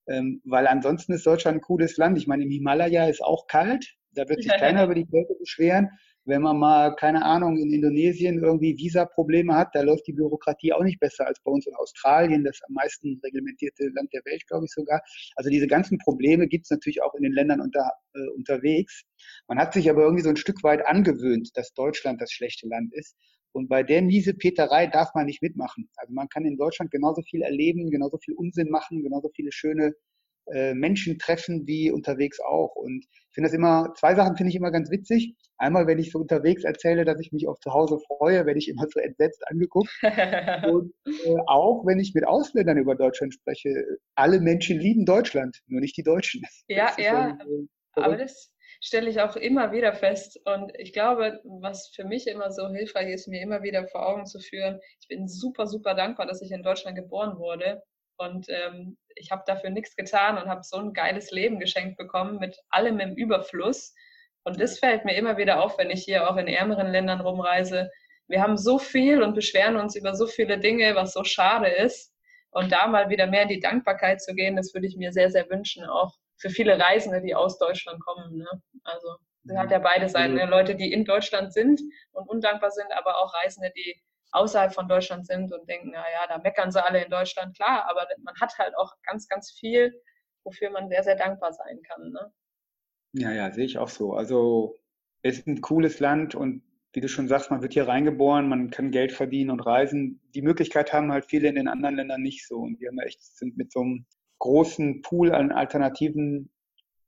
[0.08, 2.18] Ähm, weil ansonsten ist Deutschland ein cooles Land.
[2.18, 5.90] Ich meine, im Himalaya ist auch kalt, da wird sich keiner über die Kälte beschweren
[6.26, 10.84] wenn man mal, keine Ahnung, in Indonesien irgendwie Visaprobleme hat, da läuft die Bürokratie auch
[10.84, 14.66] nicht besser als bei uns in Australien, das am meisten reglementierte Land der Welt, glaube
[14.66, 15.02] ich sogar.
[15.36, 19.04] Also diese ganzen Probleme gibt es natürlich auch in den Ländern unter, äh, unterwegs.
[19.48, 22.94] Man hat sich aber irgendwie so ein Stück weit angewöhnt, dass Deutschland das schlechte Land
[22.94, 23.16] ist.
[23.52, 25.90] Und bei der miese Peterei darf man nicht mitmachen.
[25.98, 29.94] Also man kann in Deutschland genauso viel erleben, genauso viel Unsinn machen, genauso viele schöne
[30.52, 32.76] äh, Menschen treffen wie unterwegs auch.
[32.76, 35.36] Und ich finde das immer, zwei Sachen finde ich immer ganz witzig.
[35.58, 38.68] Einmal, wenn ich so unterwegs erzähle, dass ich mich auf zu Hause freue, werde ich
[38.70, 39.90] immer so entsetzt angeguckt.
[40.72, 43.70] und äh, auch, wenn ich mit Ausländern über Deutschland spreche,
[44.16, 46.42] alle Menschen lieben Deutschland, nur nicht die Deutschen.
[46.68, 48.52] Ja, ja, schon, äh, aber das
[48.82, 50.40] stelle ich auch immer wieder fest.
[50.46, 54.26] Und ich glaube, was für mich immer so hilfreich ist, mir immer wieder vor Augen
[54.26, 57.82] zu führen, ich bin super, super dankbar, dass ich in Deutschland geboren wurde.
[58.18, 62.40] Und ähm, ich habe dafür nichts getan und habe so ein geiles Leben geschenkt bekommen
[62.40, 63.94] mit allem im Überfluss.
[64.44, 67.90] Und das fällt mir immer wieder auf, wenn ich hier auch in ärmeren Ländern rumreise.
[68.28, 72.14] Wir haben so viel und beschweren uns über so viele Dinge, was so schade ist.
[72.52, 75.32] Und da mal wieder mehr in die Dankbarkeit zu gehen, das würde ich mir sehr,
[75.32, 78.38] sehr wünschen, auch für viele Reisende, die aus Deutschland kommen.
[78.38, 78.48] Ne?
[78.84, 80.36] Also das hat ja beide Seiten.
[80.36, 80.46] Ne?
[80.46, 84.02] Leute, die in Deutschland sind und undankbar sind, aber auch Reisende, die
[84.34, 88.08] außerhalb von Deutschland sind und denken, naja, da meckern sie alle in Deutschland, klar, aber
[88.24, 89.94] man hat halt auch ganz, ganz viel,
[90.44, 92.12] wofür man sehr, sehr dankbar sein kann.
[92.12, 92.34] Ne?
[93.14, 94.14] Ja, ja, sehe ich auch so.
[94.14, 94.80] Also
[95.22, 98.70] es ist ein cooles Land und wie du schon sagst, man wird hier reingeboren, man
[98.70, 100.22] kann Geld verdienen und reisen.
[100.36, 102.58] Die Möglichkeit haben halt viele in den anderen Ländern nicht so.
[102.58, 104.06] Und wir haben echt, sind mit so einem
[104.38, 106.52] großen Pool an Alternativen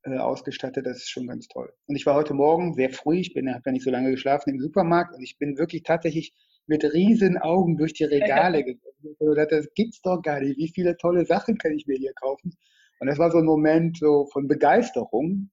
[0.04, 0.88] äh, ausgestattet.
[0.88, 1.72] Das ist schon ganz toll.
[1.86, 4.50] Und ich war heute Morgen sehr früh, ich bin, habe ja nicht so lange geschlafen
[4.50, 6.34] im Supermarkt und ich bin wirklich tatsächlich
[6.68, 9.16] mit riesen Augen durch die Regale gegangen.
[9.20, 10.58] Und dachte, das gibt's doch gar nicht.
[10.58, 12.56] Wie viele tolle Sachen kann ich mir hier kaufen?
[13.00, 15.50] Und das war so ein Moment so von Begeisterung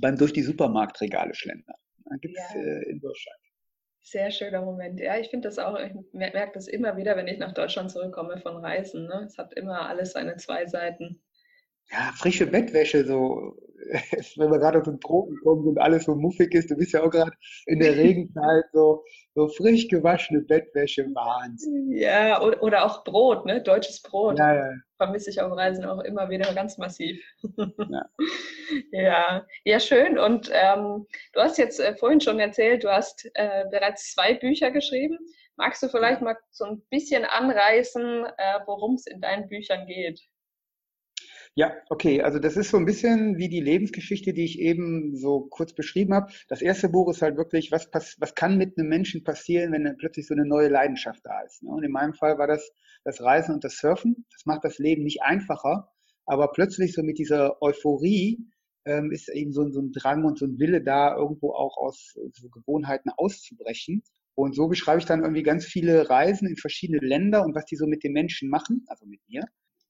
[0.00, 1.76] beim durch die Supermarktregale schlendern.
[2.04, 2.60] Da gibt's ja.
[2.60, 3.38] äh, in Deutschland.
[4.00, 5.00] Sehr schöner Moment.
[5.00, 8.38] Ja, ich finde das auch, ich merke das immer wieder, wenn ich nach Deutschland zurückkomme
[8.38, 9.06] von Reisen.
[9.06, 9.24] Ne?
[9.26, 11.22] Es hat immer alles seine zwei Seiten.
[11.90, 13.56] Ja, frische Bettwäsche, so
[14.36, 17.02] wenn wir gerade aus den Tropen kommen und alles so muffig ist, du bist ja
[17.02, 17.32] auch gerade
[17.66, 21.92] in der Regenzeit so, so frisch gewaschene Bettwäsche, Wahnsinn.
[21.92, 23.62] Ja, oder auch Brot, ne?
[23.62, 24.38] Deutsches Brot.
[24.38, 24.70] Ja, ja.
[24.96, 27.20] Vermisse ich auf Reisen auch immer wieder ganz massiv.
[27.56, 28.04] Ja,
[28.92, 29.46] ja.
[29.64, 30.18] ja, schön.
[30.18, 34.70] Und ähm, du hast jetzt äh, vorhin schon erzählt, du hast äh, bereits zwei Bücher
[34.70, 35.18] geschrieben.
[35.56, 40.20] Magst du vielleicht mal so ein bisschen anreißen, äh, worum es in deinen Büchern geht?
[41.56, 42.20] Ja, okay.
[42.20, 46.12] Also das ist so ein bisschen wie die Lebensgeschichte, die ich eben so kurz beschrieben
[46.12, 46.32] habe.
[46.48, 49.96] Das erste Buch ist halt wirklich, was, pass was kann mit einem Menschen passieren, wenn
[49.96, 51.62] plötzlich so eine neue Leidenschaft da ist.
[51.62, 51.70] Ne?
[51.70, 52.72] Und in meinem Fall war das
[53.04, 54.26] das Reisen und das Surfen.
[54.32, 55.88] Das macht das Leben nicht einfacher,
[56.26, 58.38] aber plötzlich so mit dieser Euphorie
[58.86, 62.14] ähm, ist eben so, so ein Drang und so ein Wille da, irgendwo auch aus
[62.32, 64.02] so Gewohnheiten auszubrechen.
[64.34, 67.76] Und so beschreibe ich dann irgendwie ganz viele Reisen in verschiedene Länder und was die
[67.76, 69.44] so mit den Menschen machen, also mit mir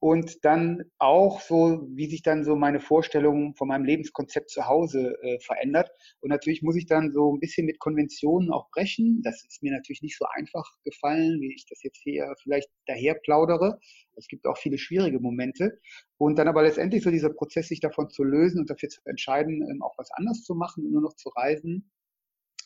[0.05, 5.17] und dann auch so, wie sich dann so meine Vorstellung von meinem Lebenskonzept zu Hause
[5.23, 5.91] äh, verändert.
[6.21, 9.23] Und natürlich muss ich dann so ein bisschen mit Konventionen auch brechen.
[9.25, 13.15] Das ist mir natürlich nicht so einfach gefallen, wie ich das jetzt hier vielleicht daher
[13.15, 13.81] plaudere.
[14.15, 15.81] Es gibt auch viele schwierige Momente.
[16.19, 19.67] Und dann aber letztendlich so dieser Prozess, sich davon zu lösen und dafür zu entscheiden,
[19.71, 21.91] ähm, auch was anders zu machen und nur noch zu reisen.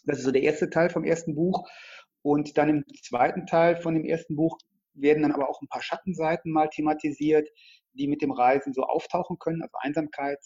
[0.06, 1.68] Das ist so der erste Teil vom ersten Buch.
[2.22, 4.58] Und dann im zweiten Teil von dem ersten Buch
[5.00, 7.48] werden dann aber auch ein paar Schattenseiten mal thematisiert,
[7.92, 10.38] die mit dem Reisen so auftauchen können, also Einsamkeit.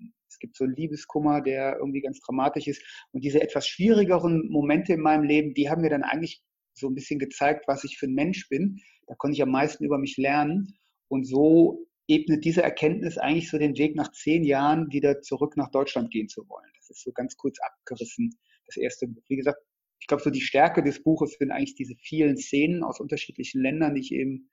[0.00, 2.82] Ähm, es gibt so einen Liebeskummer, der irgendwie ganz dramatisch ist.
[3.12, 6.42] Und diese etwas schwierigeren Momente in meinem Leben, die haben mir dann eigentlich
[6.74, 8.78] so ein bisschen gezeigt, was ich für ein Mensch bin.
[9.06, 10.78] Da konnte ich am meisten über mich lernen.
[11.08, 15.70] Und so ebnet diese Erkenntnis eigentlich so den Weg nach zehn Jahren wieder zurück nach
[15.70, 16.70] Deutschland gehen zu wollen.
[16.76, 19.08] Das ist so ganz kurz abgerissen, das erste.
[19.28, 19.58] Wie gesagt,
[20.00, 23.94] ich glaube, so die Stärke des Buches sind eigentlich diese vielen Szenen aus unterschiedlichen Ländern,
[23.94, 24.50] die ich eben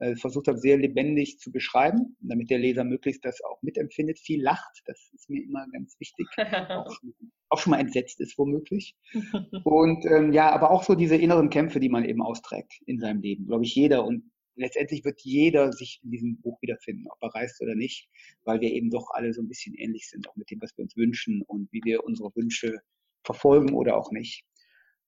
[0.00, 4.42] äh, versucht habe, sehr lebendig zu beschreiben, damit der Leser möglichst das auch mitempfindet, viel
[4.42, 6.26] lacht, das ist mir immer ganz wichtig,
[6.70, 7.14] auch, schon,
[7.48, 8.96] auch schon mal entsetzt ist womöglich.
[9.64, 13.20] Und ähm, ja, aber auch so diese inneren Kämpfe, die man eben austrägt in seinem
[13.22, 14.04] Leben, glaube ich, jeder.
[14.04, 18.08] Und letztendlich wird jeder sich in diesem Buch wiederfinden, ob er reist oder nicht,
[18.44, 20.84] weil wir eben doch alle so ein bisschen ähnlich sind, auch mit dem, was wir
[20.84, 22.78] uns wünschen und wie wir unsere Wünsche
[23.24, 24.44] verfolgen oder auch nicht.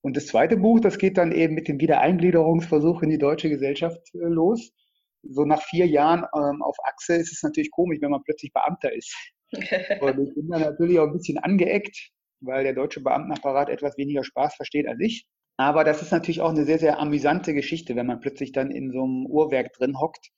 [0.03, 4.01] Und das zweite Buch, das geht dann eben mit dem Wiedereingliederungsversuch in die deutsche Gesellschaft
[4.15, 4.73] äh, los.
[5.23, 8.93] So nach vier Jahren ähm, auf Achse ist es natürlich komisch, wenn man plötzlich Beamter
[8.93, 9.15] ist.
[9.53, 12.11] Und ich bin dann natürlich auch ein bisschen angeeckt,
[12.41, 15.27] weil der deutsche Beamtenapparat etwas weniger Spaß versteht als ich.
[15.59, 18.93] Aber das ist natürlich auch eine sehr, sehr amüsante Geschichte, wenn man plötzlich dann in
[18.93, 20.31] so einem Uhrwerk drin hockt.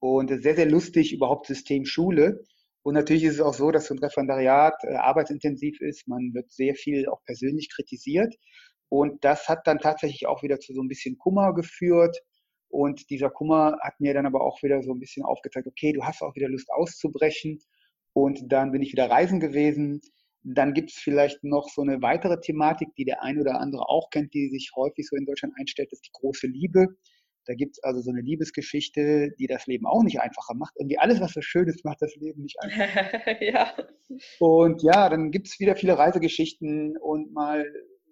[0.00, 2.44] Und sehr, sehr lustig überhaupt System Schule.
[2.82, 6.08] Und natürlich ist es auch so, dass so ein Referendariat äh, arbeitsintensiv ist.
[6.08, 8.34] Man wird sehr viel auch persönlich kritisiert.
[8.90, 12.18] Und das hat dann tatsächlich auch wieder zu so ein bisschen Kummer geführt.
[12.68, 16.04] Und dieser Kummer hat mir dann aber auch wieder so ein bisschen aufgezeigt, okay, du
[16.04, 17.60] hast auch wieder Lust auszubrechen.
[18.12, 20.00] Und dann bin ich wieder reisen gewesen.
[20.42, 24.10] Dann gibt es vielleicht noch so eine weitere Thematik, die der ein oder andere auch
[24.10, 26.88] kennt, die sich häufig so in Deutschland einstellt, das ist die große Liebe.
[27.46, 30.74] Da gibt es also so eine Liebesgeschichte, die das Leben auch nicht einfacher macht.
[30.76, 33.42] Irgendwie alles, was so schön ist, macht das Leben nicht einfacher.
[33.42, 33.72] ja.
[34.40, 37.64] Und ja, dann gibt es wieder viele Reisegeschichten und mal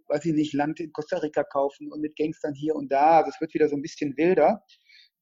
[0.08, 3.18] weiß ich nicht, Land in Costa Rica kaufen und mit Gangstern hier und da.
[3.18, 4.62] Also es wird wieder so ein bisschen wilder.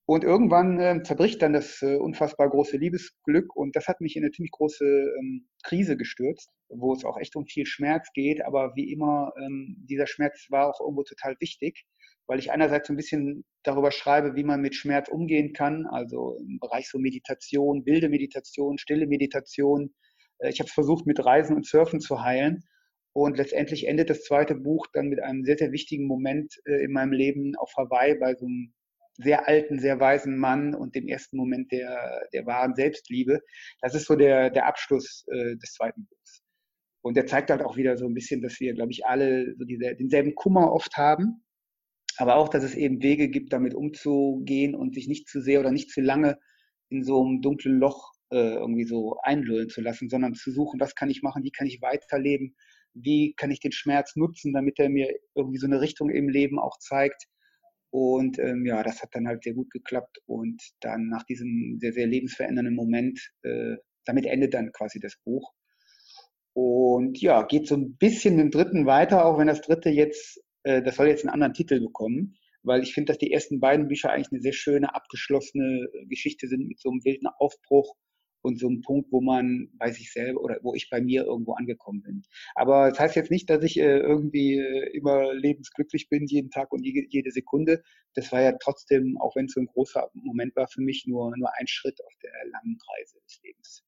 [0.08, 4.22] Und irgendwann äh, zerbricht dann das äh, unfassbar große Liebesglück und das hat mich in
[4.22, 8.44] eine ziemlich große ähm, Krise gestürzt, wo es auch echt um viel Schmerz geht.
[8.44, 11.86] Aber wie immer, ähm, dieser Schmerz war auch irgendwo total wichtig,
[12.28, 16.36] weil ich einerseits so ein bisschen darüber schreibe, wie man mit Schmerz umgehen kann, also
[16.38, 19.92] im Bereich so Meditation, wilde Meditation, stille Meditation.
[20.38, 22.62] Äh, ich habe versucht, mit Reisen und Surfen zu heilen
[23.16, 26.92] und letztendlich endet das zweite Buch dann mit einem sehr, sehr wichtigen Moment äh, in
[26.92, 28.74] meinem Leben auf Hawaii bei so einem
[29.14, 33.40] sehr alten, sehr weisen Mann und dem ersten Moment der, der wahren Selbstliebe.
[33.80, 36.42] Das ist so der, der Abschluss äh, des zweiten Buchs.
[37.00, 39.64] Und der zeigt halt auch wieder so ein bisschen, dass wir, glaube ich, alle so
[39.64, 41.42] diese, denselben Kummer oft haben,
[42.18, 45.70] aber auch, dass es eben Wege gibt, damit umzugehen und sich nicht zu sehr oder
[45.70, 46.38] nicht zu lange
[46.90, 50.94] in so einem dunklen Loch äh, irgendwie so einlullen zu lassen, sondern zu suchen, was
[50.94, 52.54] kann ich machen, wie kann ich weiterleben,
[52.96, 56.58] wie kann ich den Schmerz nutzen, damit er mir irgendwie so eine Richtung im Leben
[56.58, 57.26] auch zeigt.
[57.90, 60.18] Und ähm, ja, das hat dann halt sehr gut geklappt.
[60.26, 65.52] Und dann nach diesem sehr, sehr lebensverändernden Moment, äh, damit endet dann quasi das Buch.
[66.52, 70.82] Und ja, geht so ein bisschen im dritten weiter, auch wenn das dritte jetzt, äh,
[70.82, 74.10] das soll jetzt einen anderen Titel bekommen, weil ich finde, dass die ersten beiden Bücher
[74.10, 77.94] eigentlich eine sehr schöne, abgeschlossene Geschichte sind mit so einem wilden Aufbruch
[78.42, 81.54] und so ein Punkt, wo man bei sich selber oder wo ich bei mir irgendwo
[81.54, 82.22] angekommen bin.
[82.54, 86.72] Aber das heißt jetzt nicht, dass ich äh, irgendwie äh, immer lebensglücklich bin, jeden Tag
[86.72, 87.82] und jede, Sekunde.
[88.14, 91.36] Das war ja trotzdem, auch wenn es so ein großer Moment war für mich, nur,
[91.36, 93.84] nur ein Schritt auf der langen Reise des Lebens.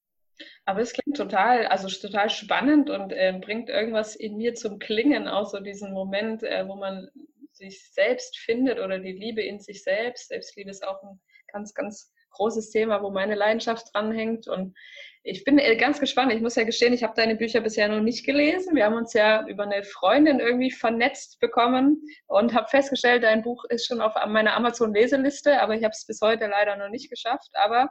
[0.65, 5.29] Aber es klingt total, also total spannend und äh, bringt irgendwas in mir zum Klingen,
[5.29, 7.09] auch so diesen Moment, äh, wo man
[7.53, 10.29] sich selbst findet oder die Liebe in sich selbst.
[10.29, 11.21] Selbstliebe ist auch ein
[11.53, 14.49] ganz, ganz großes Thema, wo meine Leidenschaft dranhängt.
[14.49, 14.75] Und
[15.23, 16.33] ich bin äh, ganz gespannt.
[16.33, 18.75] Ich muss ja gestehen, ich habe deine Bücher bisher noch nicht gelesen.
[18.75, 23.65] Wir haben uns ja über eine Freundin irgendwie vernetzt bekommen und habe festgestellt, dein Buch
[23.69, 27.51] ist schon auf meiner Amazon-Leseliste, aber ich habe es bis heute leider noch nicht geschafft.
[27.53, 27.91] Aber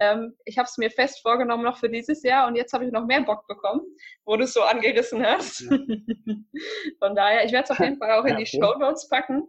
[0.00, 2.92] ähm, ich habe es mir fest vorgenommen noch für dieses Jahr und jetzt habe ich
[2.92, 3.82] noch mehr Bock bekommen,
[4.24, 5.60] wo du es so angerissen hast.
[5.60, 5.76] Ja.
[6.98, 9.42] Von daher, ich werde es auf jeden Fall auch in die Show Notes packen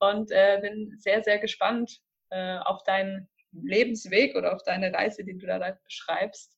[0.00, 3.28] und äh, bin sehr, sehr gespannt äh, auf deinen
[3.62, 6.56] Lebensweg oder auf deine Reise, die du da beschreibst.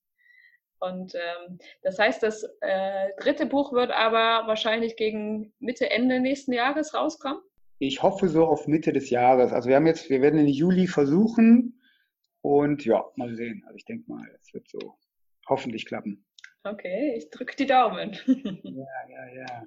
[0.79, 6.53] Und ähm, das heißt, das äh, dritte Buch wird aber wahrscheinlich gegen Mitte, Ende nächsten
[6.53, 7.41] Jahres rauskommen.
[7.79, 9.53] Ich hoffe so auf Mitte des Jahres.
[9.53, 11.77] Also wir haben jetzt, wir werden in Juli versuchen,
[12.47, 13.65] und ja, mal sehen.
[13.67, 14.79] Also ich denke mal, es wird so
[15.49, 16.25] hoffentlich klappen.
[16.63, 18.13] Okay, ich drücke die Daumen.
[18.27, 19.67] ja, ja, ja.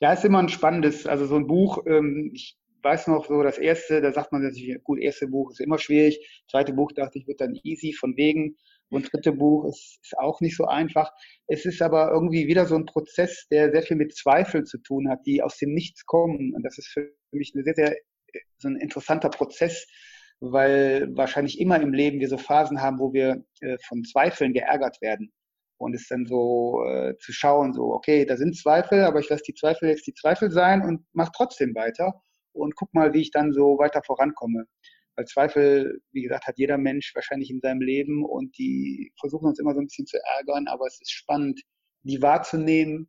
[0.00, 3.58] Ja, ist immer ein spannendes, also so ein Buch, ähm, ich weiß noch so, das
[3.58, 7.26] erste, da sagt man natürlich, gut, erste Buch ist immer schwierig, zweite Buch dachte ich,
[7.26, 8.56] wird dann easy von wegen
[8.90, 11.10] und dritte Buch ist, ist auch nicht so einfach.
[11.48, 15.10] Es ist aber irgendwie wieder so ein Prozess, der sehr viel mit Zweifeln zu tun
[15.10, 17.96] hat, die aus dem Nichts kommen und das ist für mich ein sehr, sehr
[18.58, 19.84] so ein interessanter Prozess,
[20.38, 25.00] weil wahrscheinlich immer im Leben wir so Phasen haben, wo wir äh, von Zweifeln geärgert
[25.00, 25.32] werden.
[25.78, 29.42] Und es dann so äh, zu schauen, so, okay, da sind Zweifel, aber ich lasse
[29.46, 32.14] die Zweifel jetzt die Zweifel sein und mach trotzdem weiter
[32.56, 34.64] und guck mal, wie ich dann so weiter vorankomme.
[35.16, 39.58] Weil Zweifel, wie gesagt, hat jeder Mensch wahrscheinlich in seinem Leben und die versuchen uns
[39.58, 41.62] immer so ein bisschen zu ärgern, aber es ist spannend,
[42.02, 43.08] die wahrzunehmen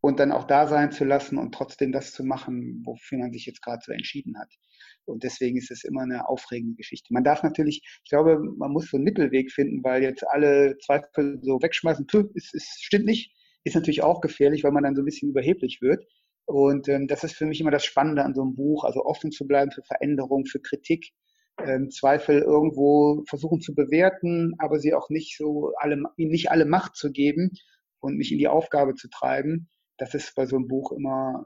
[0.00, 3.46] und dann auch da sein zu lassen und trotzdem das zu machen, wofür man sich
[3.46, 4.52] jetzt gerade so entschieden hat.
[5.06, 7.12] Und deswegen ist es immer eine aufregende Geschichte.
[7.12, 11.38] Man darf natürlich, ich glaube, man muss so einen Mittelweg finden, weil jetzt alle Zweifel
[11.42, 13.32] so wegschmeißen, es, es stimmt nicht,
[13.64, 16.04] ist natürlich auch gefährlich, weil man dann so ein bisschen überheblich wird.
[16.48, 19.30] Und ähm, das ist für mich immer das Spannende an so einem Buch, also offen
[19.30, 21.12] zu bleiben für Veränderung, für Kritik,
[21.62, 26.64] ähm, Zweifel irgendwo versuchen zu bewerten, aber sie auch nicht so alle, ihnen nicht alle
[26.64, 27.50] Macht zu geben
[28.00, 29.68] und mich in die Aufgabe zu treiben.
[29.98, 31.44] Das ist bei so einem Buch immer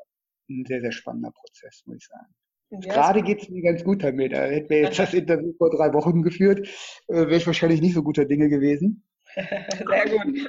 [0.48, 2.32] ein sehr, sehr spannender Prozess, muss ich sagen.
[2.70, 4.32] Ja, Gerade geht es mir ganz gut damit.
[4.32, 6.68] Da hätten wir jetzt das Interview vor drei Wochen geführt,
[7.08, 9.04] äh, wäre ich wahrscheinlich nicht so guter Dinge gewesen.
[9.34, 10.48] Sehr gut.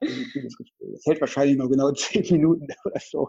[0.00, 3.28] Das hält wahrscheinlich noch genau zehn Minuten oder so.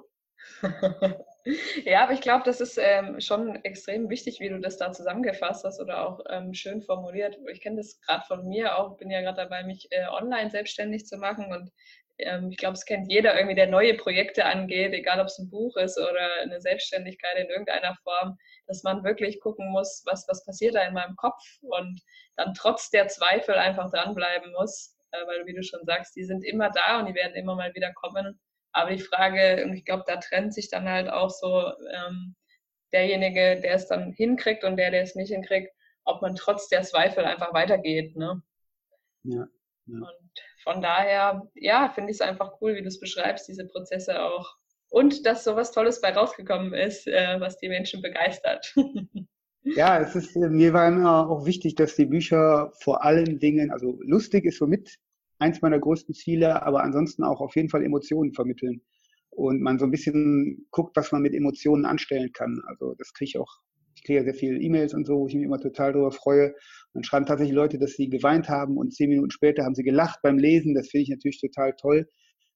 [1.85, 5.63] Ja, aber ich glaube, das ist ähm, schon extrem wichtig, wie du das da zusammengefasst
[5.63, 7.37] hast oder auch ähm, schön formuliert.
[7.51, 11.05] Ich kenne das gerade von mir auch, bin ja gerade dabei, mich äh, online selbstständig
[11.05, 11.71] zu machen und
[12.19, 15.49] ähm, ich glaube, es kennt jeder irgendwie, der neue Projekte angeht, egal ob es ein
[15.49, 20.45] Buch ist oder eine Selbstständigkeit in irgendeiner Form, dass man wirklich gucken muss, was, was
[20.45, 22.01] passiert da in meinem Kopf und
[22.35, 26.43] dann trotz der Zweifel einfach dranbleiben muss, äh, weil, wie du schon sagst, die sind
[26.43, 28.39] immer da und die werden immer mal wieder kommen.
[28.71, 32.35] Aber die Frage, ich glaube, da trennt sich dann halt auch so ähm,
[32.93, 35.71] derjenige, der es dann hinkriegt und der, der es nicht hinkriegt,
[36.05, 38.15] ob man trotz der Zweifel einfach weitergeht.
[38.15, 38.41] Ne?
[39.23, 39.47] Ja,
[39.85, 39.97] ja.
[39.97, 40.31] Und
[40.63, 44.55] von daher, ja, finde ich es einfach cool, wie du es beschreibst, diese Prozesse auch.
[44.89, 48.73] Und dass so was Tolles bei rausgekommen ist, äh, was die Menschen begeistert.
[49.63, 53.71] ja, es ist, äh, mir war immer auch wichtig, dass die Bücher vor allen Dingen,
[53.71, 54.97] also lustig ist somit
[55.39, 58.81] eins meiner größten Ziele, aber ansonsten auch auf jeden Fall Emotionen vermitteln.
[59.31, 62.61] Und man so ein bisschen guckt, was man mit Emotionen anstellen kann.
[62.67, 63.61] Also das kriege ich auch
[63.99, 66.55] ich kriege ja sehr viele E-Mails und so, wo ich mich immer total darüber freue.
[66.93, 70.19] Dann schreiben tatsächlich Leute, dass sie geweint haben und zehn Minuten später haben sie gelacht
[70.23, 70.73] beim Lesen.
[70.73, 72.09] Das finde ich natürlich total toll,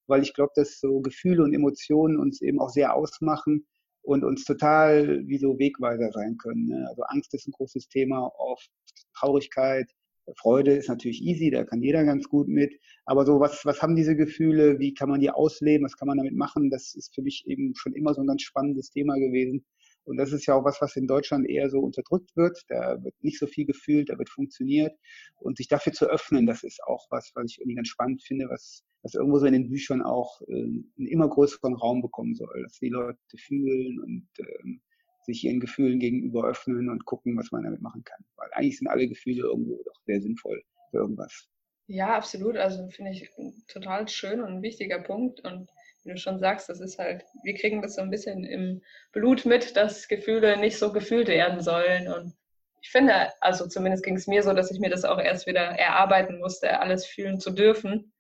[0.08, 3.68] weil ich glaube, dass so Gefühle und Emotionen uns eben auch sehr ausmachen
[4.04, 6.68] und uns total wie so Wegweiser sein können.
[6.68, 6.86] Ne?
[6.90, 8.70] Also Angst ist ein großes Thema, oft
[9.14, 9.92] Traurigkeit,
[10.38, 12.74] Freude ist natürlich easy, da kann jeder ganz gut mit.
[13.06, 14.80] Aber so, was, was haben diese Gefühle?
[14.80, 15.86] Wie kann man die ausleben?
[15.86, 16.70] Was kann man damit machen?
[16.70, 19.66] Das ist für mich eben schon immer so ein ganz spannendes Thema gewesen.
[20.06, 22.62] Und das ist ja auch was, was in Deutschland eher so unterdrückt wird.
[22.68, 24.94] Da wird nicht so viel gefühlt, da wird funktioniert.
[25.38, 28.48] Und sich dafür zu öffnen, das ist auch was, was ich irgendwie ganz spannend finde,
[28.50, 32.64] was, was irgendwo so in den Büchern auch äh, einen immer größeren Raum bekommen soll,
[32.64, 34.82] dass die Leute fühlen und ähm,
[35.26, 38.24] sich ihren Gefühlen gegenüber öffnen und gucken, was man damit machen kann.
[38.36, 41.50] Weil eigentlich sind alle Gefühle irgendwo doch sehr sinnvoll für irgendwas.
[41.88, 42.58] Ja, absolut.
[42.58, 43.30] Also finde ich
[43.68, 45.42] total schön und ein wichtiger Punkt.
[45.42, 45.70] Und
[46.04, 49.46] wie du schon sagst, das ist halt, wir kriegen das so ein bisschen im Blut
[49.46, 52.08] mit, dass Gefühle nicht so gefühlt werden sollen.
[52.08, 52.34] Und
[52.82, 55.62] ich finde, also zumindest ging es mir so, dass ich mir das auch erst wieder
[55.62, 58.14] erarbeiten musste, alles fühlen zu dürfen.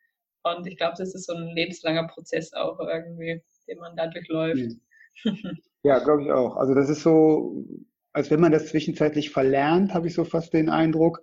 [0.43, 4.76] Und ich glaube, das ist so ein lebenslanger Prozess auch irgendwie, den man da durchläuft.
[5.84, 6.56] Ja, glaube ich auch.
[6.56, 7.66] Also das ist so,
[8.14, 11.22] als wenn man das zwischenzeitlich verlernt, habe ich so fast den Eindruck.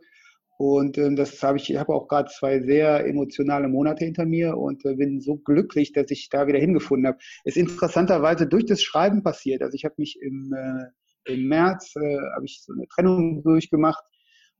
[0.58, 4.58] Und ähm, das habe ich, ich habe auch gerade zwei sehr emotionale Monate hinter mir
[4.58, 7.18] und äh, bin so glücklich, dass ich da wieder hingefunden habe.
[7.44, 9.62] Ist interessanterweise durch das Schreiben passiert.
[9.62, 14.04] Also ich habe mich im, äh, im März äh, habe ich so eine Trennung durchgemacht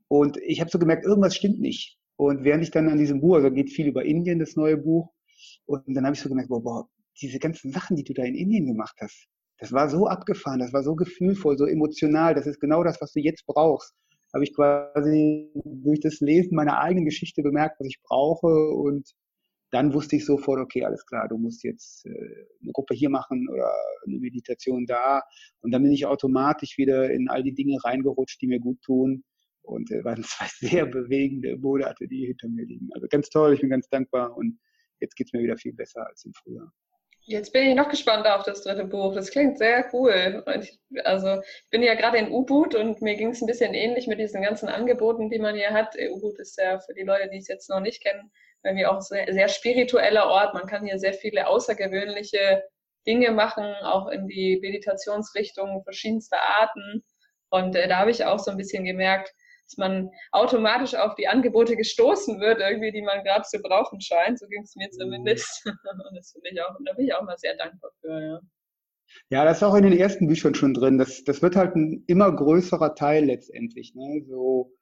[0.09, 1.99] und ich habe so gemerkt, irgendwas stimmt nicht.
[2.17, 5.11] Und während ich dann an diesem Buch, also geht viel über Indien, das neue Buch,
[5.67, 6.89] und dann habe ich so gemerkt, boah, boah,
[7.21, 9.29] diese ganzen Sachen, die du da in Indien gemacht hast,
[9.61, 13.13] das war so abgefahren, das war so gefühlvoll, so emotional, das ist genau das, was
[13.13, 13.95] du jetzt brauchst
[14.33, 19.11] habe ich quasi durch das Lesen meiner eigenen Geschichte bemerkt, was ich brauche und
[19.73, 23.49] dann wusste ich sofort, okay, alles klar, du musst jetzt äh, eine Gruppe hier machen
[23.49, 23.73] oder
[24.05, 25.23] eine Meditation da.
[25.61, 29.23] Und dann bin ich automatisch wieder in all die Dinge reingerutscht, die mir gut tun.
[29.63, 32.89] Und äh, waren zwei sehr bewegende Monate, die hinter mir liegen.
[32.95, 34.59] Also ganz toll, ich bin ganz dankbar und
[34.99, 36.73] jetzt geht's mir wieder viel besser als im Frühjahr.
[37.25, 39.15] Jetzt bin ich noch gespannter auf das dritte Buch.
[39.15, 40.43] Das klingt sehr cool.
[40.61, 44.07] Ich, also ich bin ja gerade in U-Boot und mir ging es ein bisschen ähnlich
[44.07, 45.95] mit diesen ganzen Angeboten, die man hier hat.
[45.97, 48.33] U-Boot ist ja für die Leute, die es jetzt noch nicht kennen,
[48.65, 50.55] irgendwie auch ein sehr, sehr spiritueller Ort.
[50.55, 52.65] Man kann hier sehr viele außergewöhnliche
[53.07, 57.05] Dinge machen, auch in die Meditationsrichtung verschiedenster Arten.
[57.51, 59.33] Und äh, da habe ich auch so ein bisschen gemerkt,
[59.71, 64.39] dass man automatisch auf die Angebote gestoßen wird, irgendwie, die man gerade zu brauchen scheint.
[64.39, 65.65] So ging es mir zumindest.
[65.67, 68.41] Und das finde ich auch, da bin ich auch mal sehr dankbar für, ja.
[69.29, 70.99] Ja, das ist auch in den ersten Büchern schon drin.
[70.99, 73.95] Das, das wird halt ein immer größerer Teil letztendlich.
[73.97, 74.25] Ne?
[74.29, 74.73] So,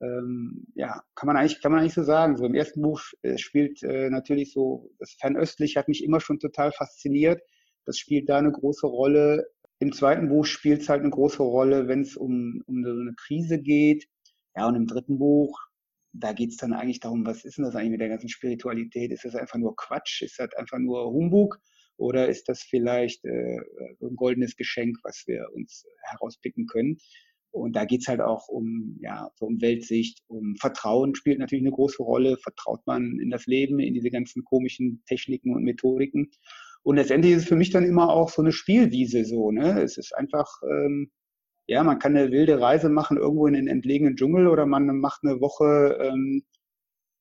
[0.00, 2.36] ähm, ja, kann man eigentlich, kann man eigentlich so sagen.
[2.36, 6.40] So im ersten Buch äh, spielt äh, natürlich so, das Fernöstliche hat mich immer schon
[6.40, 7.40] total fasziniert.
[7.84, 9.46] Das spielt da eine große Rolle.
[9.80, 13.14] Im zweiten Buch spielt es halt eine große Rolle, wenn es um, um so eine
[13.16, 14.08] Krise geht.
[14.56, 15.58] Ja, und im dritten Buch,
[16.12, 19.12] da geht es dann eigentlich darum, was ist denn das eigentlich mit der ganzen Spiritualität?
[19.12, 20.22] Ist das einfach nur Quatsch?
[20.22, 21.60] Ist das einfach nur Humbug?
[21.96, 23.58] Oder ist das vielleicht äh,
[24.00, 26.98] ein goldenes Geschenk, was wir uns herauspicken können?
[27.50, 31.74] Und da geht's halt auch um, ja, so um Weltsicht, um Vertrauen spielt natürlich eine
[31.74, 32.36] große Rolle.
[32.36, 36.30] Vertraut man in das Leben, in diese ganzen komischen Techniken und Methodiken?
[36.82, 39.82] Und letztendlich ist es für mich dann immer auch so eine Spielwiese so, ne?
[39.82, 41.10] Es ist einfach, ähm,
[41.68, 45.20] ja, man kann eine wilde Reise machen irgendwo in den entlegenen Dschungel oder man macht
[45.22, 46.42] eine Woche ähm,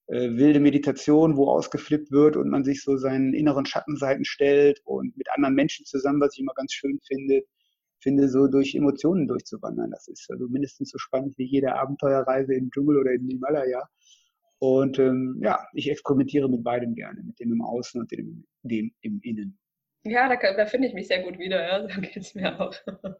[0.07, 5.17] äh, wilde Meditation, wo ausgeflippt wird und man sich so seinen inneren Schattenseiten stellt und
[5.17, 7.43] mit anderen Menschen zusammen, was ich immer ganz schön finde,
[7.99, 9.91] finde, so durch Emotionen durchzuwandern.
[9.91, 13.83] Das ist also mindestens so spannend wie jede Abenteuerreise im Dschungel oder in Himalaya.
[14.59, 18.93] Und ähm, ja, ich experimentiere mit beidem gerne, mit dem im Außen und dem, dem
[19.01, 19.59] im Innen.
[20.09, 22.73] Ja, da, da finde ich mich sehr gut wieder, ja, so geht es mir auch.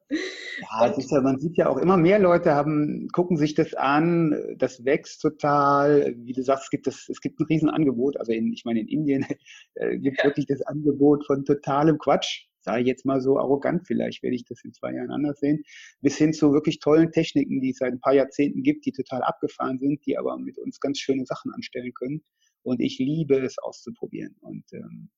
[0.10, 3.74] Ja, es ist ja, man sieht ja auch immer mehr Leute haben, gucken sich das
[3.74, 6.16] an, das wächst total.
[6.18, 8.18] Wie du sagst, es gibt, das, es gibt ein Riesenangebot.
[8.18, 9.26] Also in, ich meine, in Indien
[9.76, 10.30] äh, gibt es ja.
[10.30, 12.46] wirklich das Angebot von totalem Quatsch.
[12.62, 15.64] Sage ich jetzt mal so arrogant, vielleicht werde ich das in zwei Jahren anders sehen,
[16.02, 19.24] bis hin zu wirklich tollen Techniken, die es seit ein paar Jahrzehnten gibt, die total
[19.24, 22.24] abgefahren sind, die aber mit uns ganz schöne Sachen anstellen können.
[22.64, 24.36] Und ich liebe es auszuprobieren.
[24.42, 25.10] Und ähm,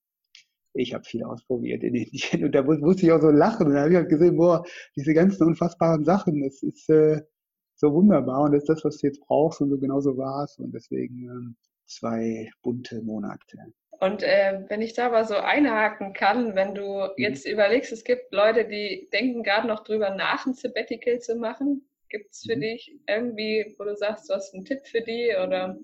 [0.73, 3.81] ich habe viel ausprobiert in Indien und da musste ich auch so lachen und da
[3.81, 4.63] habe ich halt gesehen, boah,
[4.95, 7.21] diese ganzen unfassbaren Sachen, das ist äh,
[7.75, 10.57] so wunderbar und das ist das, was du jetzt brauchst und so genauso war es
[10.59, 11.55] und deswegen ähm,
[11.85, 13.57] zwei bunte Monate.
[13.99, 17.09] Und äh, wenn ich da aber so einhaken kann, wenn du mhm.
[17.17, 21.85] jetzt überlegst, es gibt Leute, die denken gerade noch drüber nach, ein Sabbatical zu machen.
[22.07, 22.61] Gibt es für mhm.
[22.61, 25.77] dich irgendwie, wo du sagst, du hast einen Tipp für die oder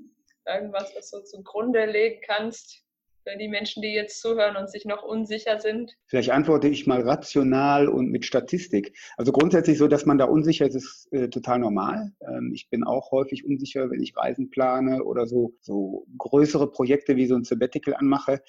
[0.48, 2.85] irgendwas, was du zugrunde legen kannst,
[3.26, 5.94] für die Menschen, die jetzt zuhören und sich noch unsicher sind?
[6.08, 8.96] Vielleicht antworte ich mal rational und mit Statistik.
[9.18, 12.12] Also grundsätzlich so, dass man da unsicher ist, ist äh, total normal.
[12.22, 17.16] Ähm, ich bin auch häufig unsicher, wenn ich Reisen plane oder so, so größere Projekte
[17.16, 18.42] wie so ein Sabbatical anmache.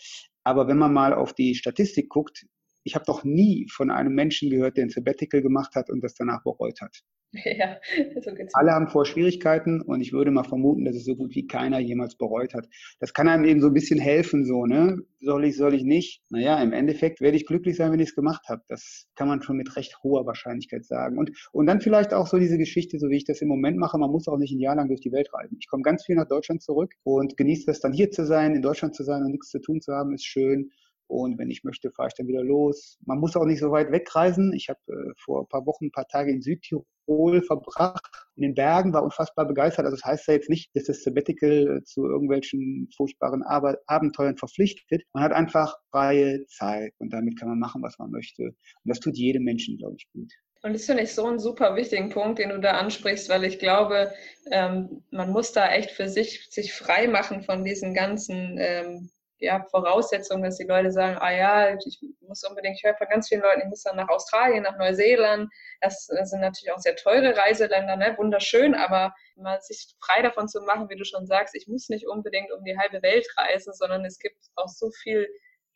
[0.45, 2.47] Aber wenn man mal auf die Statistik guckt,
[2.87, 6.15] ich habe doch nie von einem Menschen gehört, der ein Sabbatical gemacht hat und das
[6.15, 7.03] danach bereut hat.
[7.45, 7.77] Ja,
[8.23, 8.55] so geht's.
[8.55, 11.79] Alle haben vor Schwierigkeiten und ich würde mal vermuten, dass es so gut wie keiner
[11.81, 12.67] jemals bereut hat.
[13.01, 14.99] Das kann einem eben so ein bisschen helfen, so, ne?
[15.21, 16.23] Soll ich, soll ich nicht?
[16.31, 18.63] Naja, im Endeffekt werde ich glücklich sein, wenn ich es gemacht habe.
[18.69, 21.19] Das kann man schon mit recht hoher Wahrscheinlichkeit sagen.
[21.19, 23.99] Und, und dann vielleicht auch so diese Geschichte, so wie ich das im Moment mache,
[23.99, 25.59] man muss auch nicht ein Jahr lang durch die Welt reisen.
[25.61, 28.63] Ich komme ganz viel nach Deutschland zurück und genieße das dann hier zu sein, in
[28.63, 30.71] Deutschland zu sein und nichts zu tun zu haben, ist schön.
[31.09, 32.99] Und wenn ich möchte, fahre ich dann wieder los.
[33.05, 34.53] Man muss auch nicht so weit wegreisen.
[34.53, 38.55] Ich habe äh, vor ein paar Wochen ein paar Tage in Südtirol verbracht, in den
[38.55, 39.85] Bergen, war unfassbar begeistert.
[39.85, 44.37] Also das heißt ja jetzt nicht, dass das Sabbatical äh, zu irgendwelchen furchtbaren Ab Abenteuern
[44.37, 45.03] verpflichtet.
[45.13, 48.43] Man hat einfach freie Zeit und damit kann man machen, was man möchte.
[48.45, 50.33] Und das tut jedem Menschen, glaube ich, gut.
[50.63, 53.61] Und das finde ich so einen super wichtigen Punkt, den du da ansprichst, weil ich
[53.61, 54.13] glaube,
[54.51, 59.65] ähm, man muss da echt für sich sich frei machen von diesen ganzen ähm, ja,
[59.71, 63.43] Voraussetzung, dass die Leute sagen, ah ja, ich muss unbedingt, ich höre von ganz vielen
[63.43, 65.53] Leuten, ich muss dann nach Australien, nach Neuseeland.
[65.81, 68.15] Das, das sind natürlich auch sehr teure Reiseländer, ne?
[68.17, 72.07] wunderschön, aber mal sich frei davon zu machen, wie du schon sagst, ich muss nicht
[72.09, 75.29] unbedingt um die halbe Welt reisen, sondern es gibt auch so viel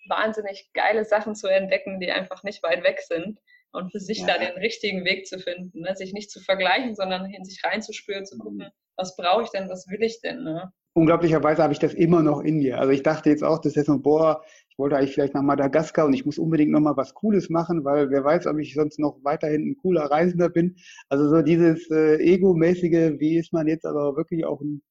[0.08, 3.38] wahnsinnig geile Sachen zu entdecken, die einfach nicht weit weg sind
[3.72, 4.26] und für sich ja.
[4.26, 5.94] da den richtigen Weg zu finden, ne?
[5.94, 8.70] sich nicht zu vergleichen, sondern in sich reinzuspüren, zu gucken, mhm.
[8.96, 10.42] was brauche ich denn, was will ich denn.
[10.42, 10.72] Ne?
[10.95, 12.78] Unglaublicherweise habe ich das immer noch in mir.
[12.78, 16.07] Also ich dachte jetzt auch, das ist so, boah, ich wollte eigentlich vielleicht nach Madagaskar
[16.07, 18.99] und ich muss unbedingt noch mal was Cooles machen, weil wer weiß, ob ich sonst
[18.99, 20.76] noch weiterhin ein cooler Reisender bin.
[21.09, 24.82] Also so dieses äh, Ego-mäßige, wie ist man jetzt aber wirklich auch ein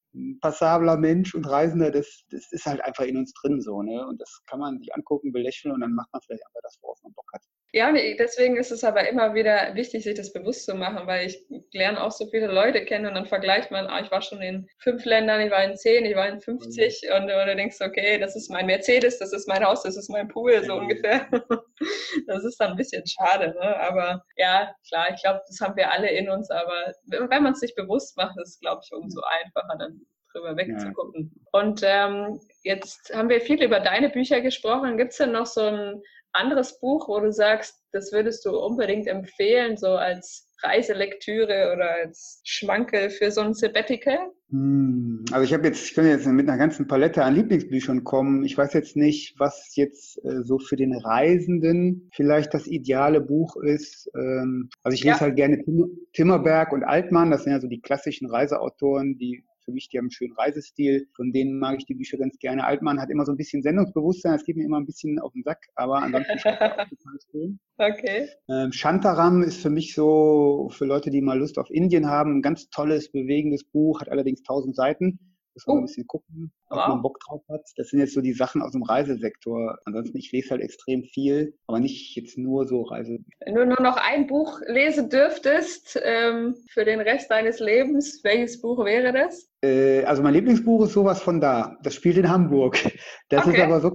[0.41, 4.05] passabler Mensch und Reisender, das, das ist halt einfach in uns drin so, ne?
[4.07, 6.97] Und das kann man sich angucken, belächeln und dann macht man vielleicht einfach das, worauf
[7.03, 7.41] man Bock hat.
[7.71, 11.45] Ja, deswegen ist es aber immer wieder wichtig, sich das bewusst zu machen, weil ich
[11.71, 14.67] lerne auch so viele Leute kennen und dann vergleicht man, ah, ich war schon in
[14.79, 17.15] fünf Ländern, ich war in zehn, ich war in 50 mhm.
[17.15, 20.09] und, und du denkst, okay, das ist mein Mercedes, das ist mein Haus, das ist
[20.09, 20.81] mein Pool, so mhm.
[20.81, 21.27] ungefähr.
[22.27, 23.79] Das ist dann ein bisschen schade, ne?
[23.79, 27.61] aber ja, klar, ich glaube, das haben wir alle in uns, aber wenn man es
[27.61, 30.01] sich bewusst macht, ist es, glaube ich, umso einfacher dann
[30.33, 31.31] drüber wegzugucken.
[31.33, 31.59] Ja.
[31.59, 34.97] Und ähm, jetzt haben wir viel über deine Bücher gesprochen.
[34.97, 36.01] Gibt es denn noch so ein
[36.39, 42.41] anderes Buch, wo du sagst, das würdest du unbedingt empfehlen, so als Reiselektüre oder als
[42.43, 44.31] Schmankel für so ein Sabbatical?
[44.49, 48.43] Hm, also ich habe jetzt, ich könnte jetzt mit einer ganzen Palette an Lieblingsbüchern kommen.
[48.43, 53.55] Ich weiß jetzt nicht, was jetzt äh, so für den Reisenden vielleicht das ideale Buch
[53.57, 54.09] ist.
[54.15, 55.21] Ähm, also ich lese ja.
[55.21, 55.63] halt gerne
[56.13, 60.05] Timmerberg und Altmann, das sind ja so die klassischen Reiseautoren, die für mich, die haben
[60.05, 61.07] einen schönen Reisestil.
[61.15, 62.65] Von denen mag ich die Bücher ganz gerne.
[62.65, 65.43] Altmann hat immer so ein bisschen Sendungsbewusstsein, das geht mir immer ein bisschen auf den
[65.43, 66.43] Sack, aber ansonsten ist
[67.31, 67.59] schön.
[67.77, 68.27] Okay.
[68.49, 72.41] Ähm, Shantaram ist für mich so, für Leute, die mal Lust auf Indien haben, ein
[72.41, 75.19] ganz tolles, bewegendes Buch, hat allerdings tausend Seiten.
[75.55, 75.79] Muss man oh.
[75.79, 76.87] ein bisschen gucken, ob wow.
[76.89, 77.61] man Bock drauf hat.
[77.75, 79.77] Das sind jetzt so die Sachen aus dem Reisesektor.
[79.85, 83.19] Ansonsten, ich lese halt extrem viel, aber nicht jetzt nur so Reise.
[83.45, 88.61] Wenn du nur noch ein Buch lesen dürftest ähm, für den Rest deines Lebens, welches
[88.61, 89.49] Buch wäre das?
[89.61, 91.77] Äh, also mein Lieblingsbuch ist sowas von da.
[91.83, 92.77] Das spielt in Hamburg.
[93.29, 93.57] Das okay.
[93.57, 93.91] ist aber so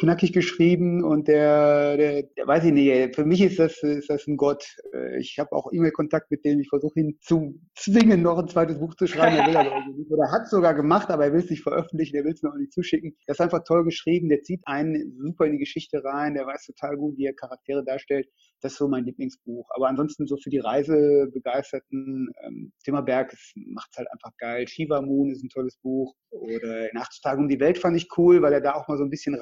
[0.00, 4.26] knackig geschrieben und der, der, der weiß ich nicht, für mich ist das, ist das
[4.26, 4.64] ein Gott.
[4.94, 8.78] Äh, ich habe auch E-Mail-Kontakt mit dem, ich versuche ihn zu zwingen, noch ein zweites
[8.78, 9.36] Buch zu schreiben.
[9.36, 10.10] Er will aber nicht.
[10.10, 12.56] Oder hat sogar gemacht, aber er will es nicht veröffentlichen, er will es mir auch
[12.56, 13.14] nicht zuschicken.
[13.26, 16.64] Er ist einfach toll geschrieben, der zieht einen super in die Geschichte rein, der weiß
[16.64, 18.26] total gut, wie er Charaktere darstellt.
[18.62, 19.68] Das ist so mein Lieblingsbuch.
[19.74, 23.34] Aber ansonsten so für die Reisebegeisterten, ähm, Timmerberg
[23.66, 24.66] macht es halt einfach geil.
[24.66, 26.14] Shiva Moon ist ein tolles Buch.
[26.30, 28.96] Oder in 80 Tagen um die Welt fand ich cool, weil er da auch mal
[28.96, 29.34] so ein bisschen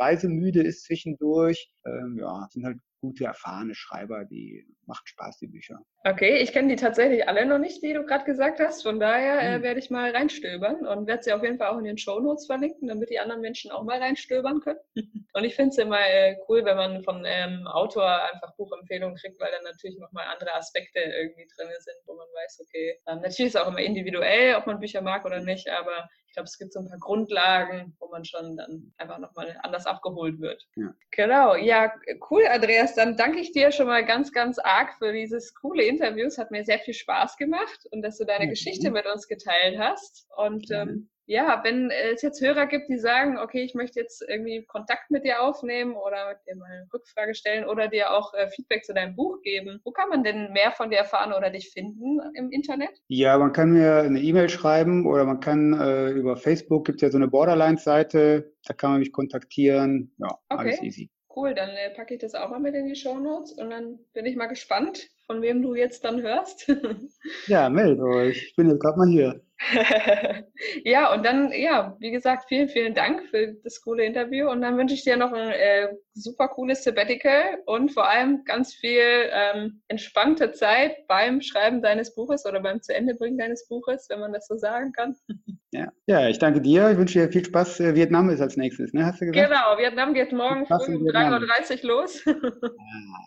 [0.49, 1.71] reisemüde ist zwischendurch.
[1.87, 5.81] Ähm, ja, sind halt gute, erfahrene Schreiber, die machen Spaß, die Bücher.
[6.05, 8.83] Okay, ich kenne die tatsächlich alle noch nicht, wie du gerade gesagt hast.
[8.83, 9.63] Von daher äh, hm.
[9.63, 12.47] werde ich mal reinstöbern und werde sie auf jeden Fall auch in den Show Notes
[12.47, 14.79] verlinken, damit die anderen Menschen auch mal reinstöbern können.
[15.33, 19.41] und ich finde es immer äh, cool, wenn man von ähm, Autor einfach Buchempfehlungen kriegt,
[19.41, 23.49] weil dann natürlich nochmal andere Aspekte irgendwie drin sind, wo man weiß, okay, ähm, natürlich
[23.49, 26.59] ist es auch immer individuell, ob man Bücher mag oder nicht, aber ich glaube, es
[26.59, 30.63] gibt so ein paar Grundlagen, wo man schon dann einfach nochmal anders abgeholt wird.
[30.77, 30.95] Ja.
[31.11, 31.93] Genau, ja,
[32.31, 32.88] cool, Andreas.
[32.95, 36.27] Dann danke ich dir schon mal ganz, ganz arg für dieses coole Interview.
[36.27, 38.51] Es hat mir sehr viel Spaß gemacht und dass du deine ja.
[38.51, 40.27] Geschichte mit uns geteilt hast.
[40.37, 44.65] Und ähm, ja, wenn es jetzt Hörer gibt, die sagen, okay, ich möchte jetzt irgendwie
[44.65, 48.83] Kontakt mit dir aufnehmen oder dir mal eine Rückfrage stellen oder dir auch äh, Feedback
[48.83, 52.19] zu deinem Buch geben, wo kann man denn mehr von dir erfahren oder dich finden
[52.35, 53.03] im Internet?
[53.09, 57.03] Ja, man kann mir eine E-Mail schreiben oder man kann äh, über Facebook, gibt es
[57.03, 60.15] ja so eine Borderlines-Seite, da kann man mich kontaktieren.
[60.17, 60.61] Ja, okay.
[60.63, 61.11] alles easy.
[61.35, 63.99] Cool, dann äh, packe ich das auch mal mit in die Show Notes und dann
[64.13, 66.67] bin ich mal gespannt, von wem du jetzt dann hörst.
[67.47, 68.49] ja, meldet euch.
[68.49, 69.43] Ich bin jetzt gerade mal hier.
[70.85, 74.49] ja, und dann, ja, wie gesagt, vielen, vielen Dank für das coole Interview.
[74.49, 78.75] Und dann wünsche ich dir noch ein äh, super cooles Sabbatical und vor allem ganz
[78.75, 79.03] viel
[79.33, 84.21] ähm, entspannte Zeit beim Schreiben deines Buches oder beim zu Ende bringen deines Buches, wenn
[84.21, 85.17] man das so sagen kann.
[85.73, 85.89] ja.
[86.07, 86.91] ja, ich danke dir.
[86.91, 87.81] Ich wünsche dir viel Spaß.
[87.81, 89.07] Äh, Vietnam ist als nächstes, ne?
[89.07, 89.51] Hast du gesagt?
[89.51, 92.23] Genau, Vietnam geht morgen früh um 3.30 Uhr los.
[92.27, 92.33] ah,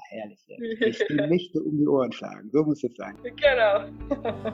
[0.09, 0.39] herrlich.
[0.79, 2.49] Ich bin nicht um die Ohren schlagen.
[2.51, 3.15] So muss es sein.
[3.23, 3.85] Genau.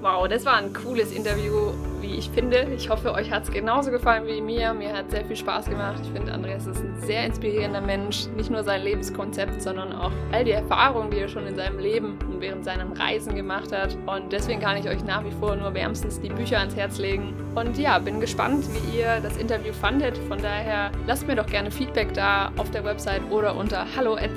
[0.00, 2.68] Wow, das war ein cooles Interview, wie ich finde.
[2.74, 4.74] Ich hoffe, euch hat es genauso gefallen wie mir.
[4.74, 6.00] Mir hat sehr viel Spaß gemacht.
[6.02, 8.26] Ich finde, Andreas ist ein sehr inspirierender Mensch.
[8.36, 12.18] Nicht nur sein Lebenskonzept, sondern auch all die Erfahrungen, die er schon in seinem Leben
[12.30, 13.96] und während seinen Reisen gemacht hat.
[14.06, 17.34] Und deswegen kann ich euch nach wie vor nur wärmstens die Bücher ans Herz legen.
[17.54, 20.16] Und ja, bin gespannt, wie ihr das Interview fandet.
[20.28, 24.30] Von daher lasst mir doch gerne Feedback da auf der Website oder unter hallo at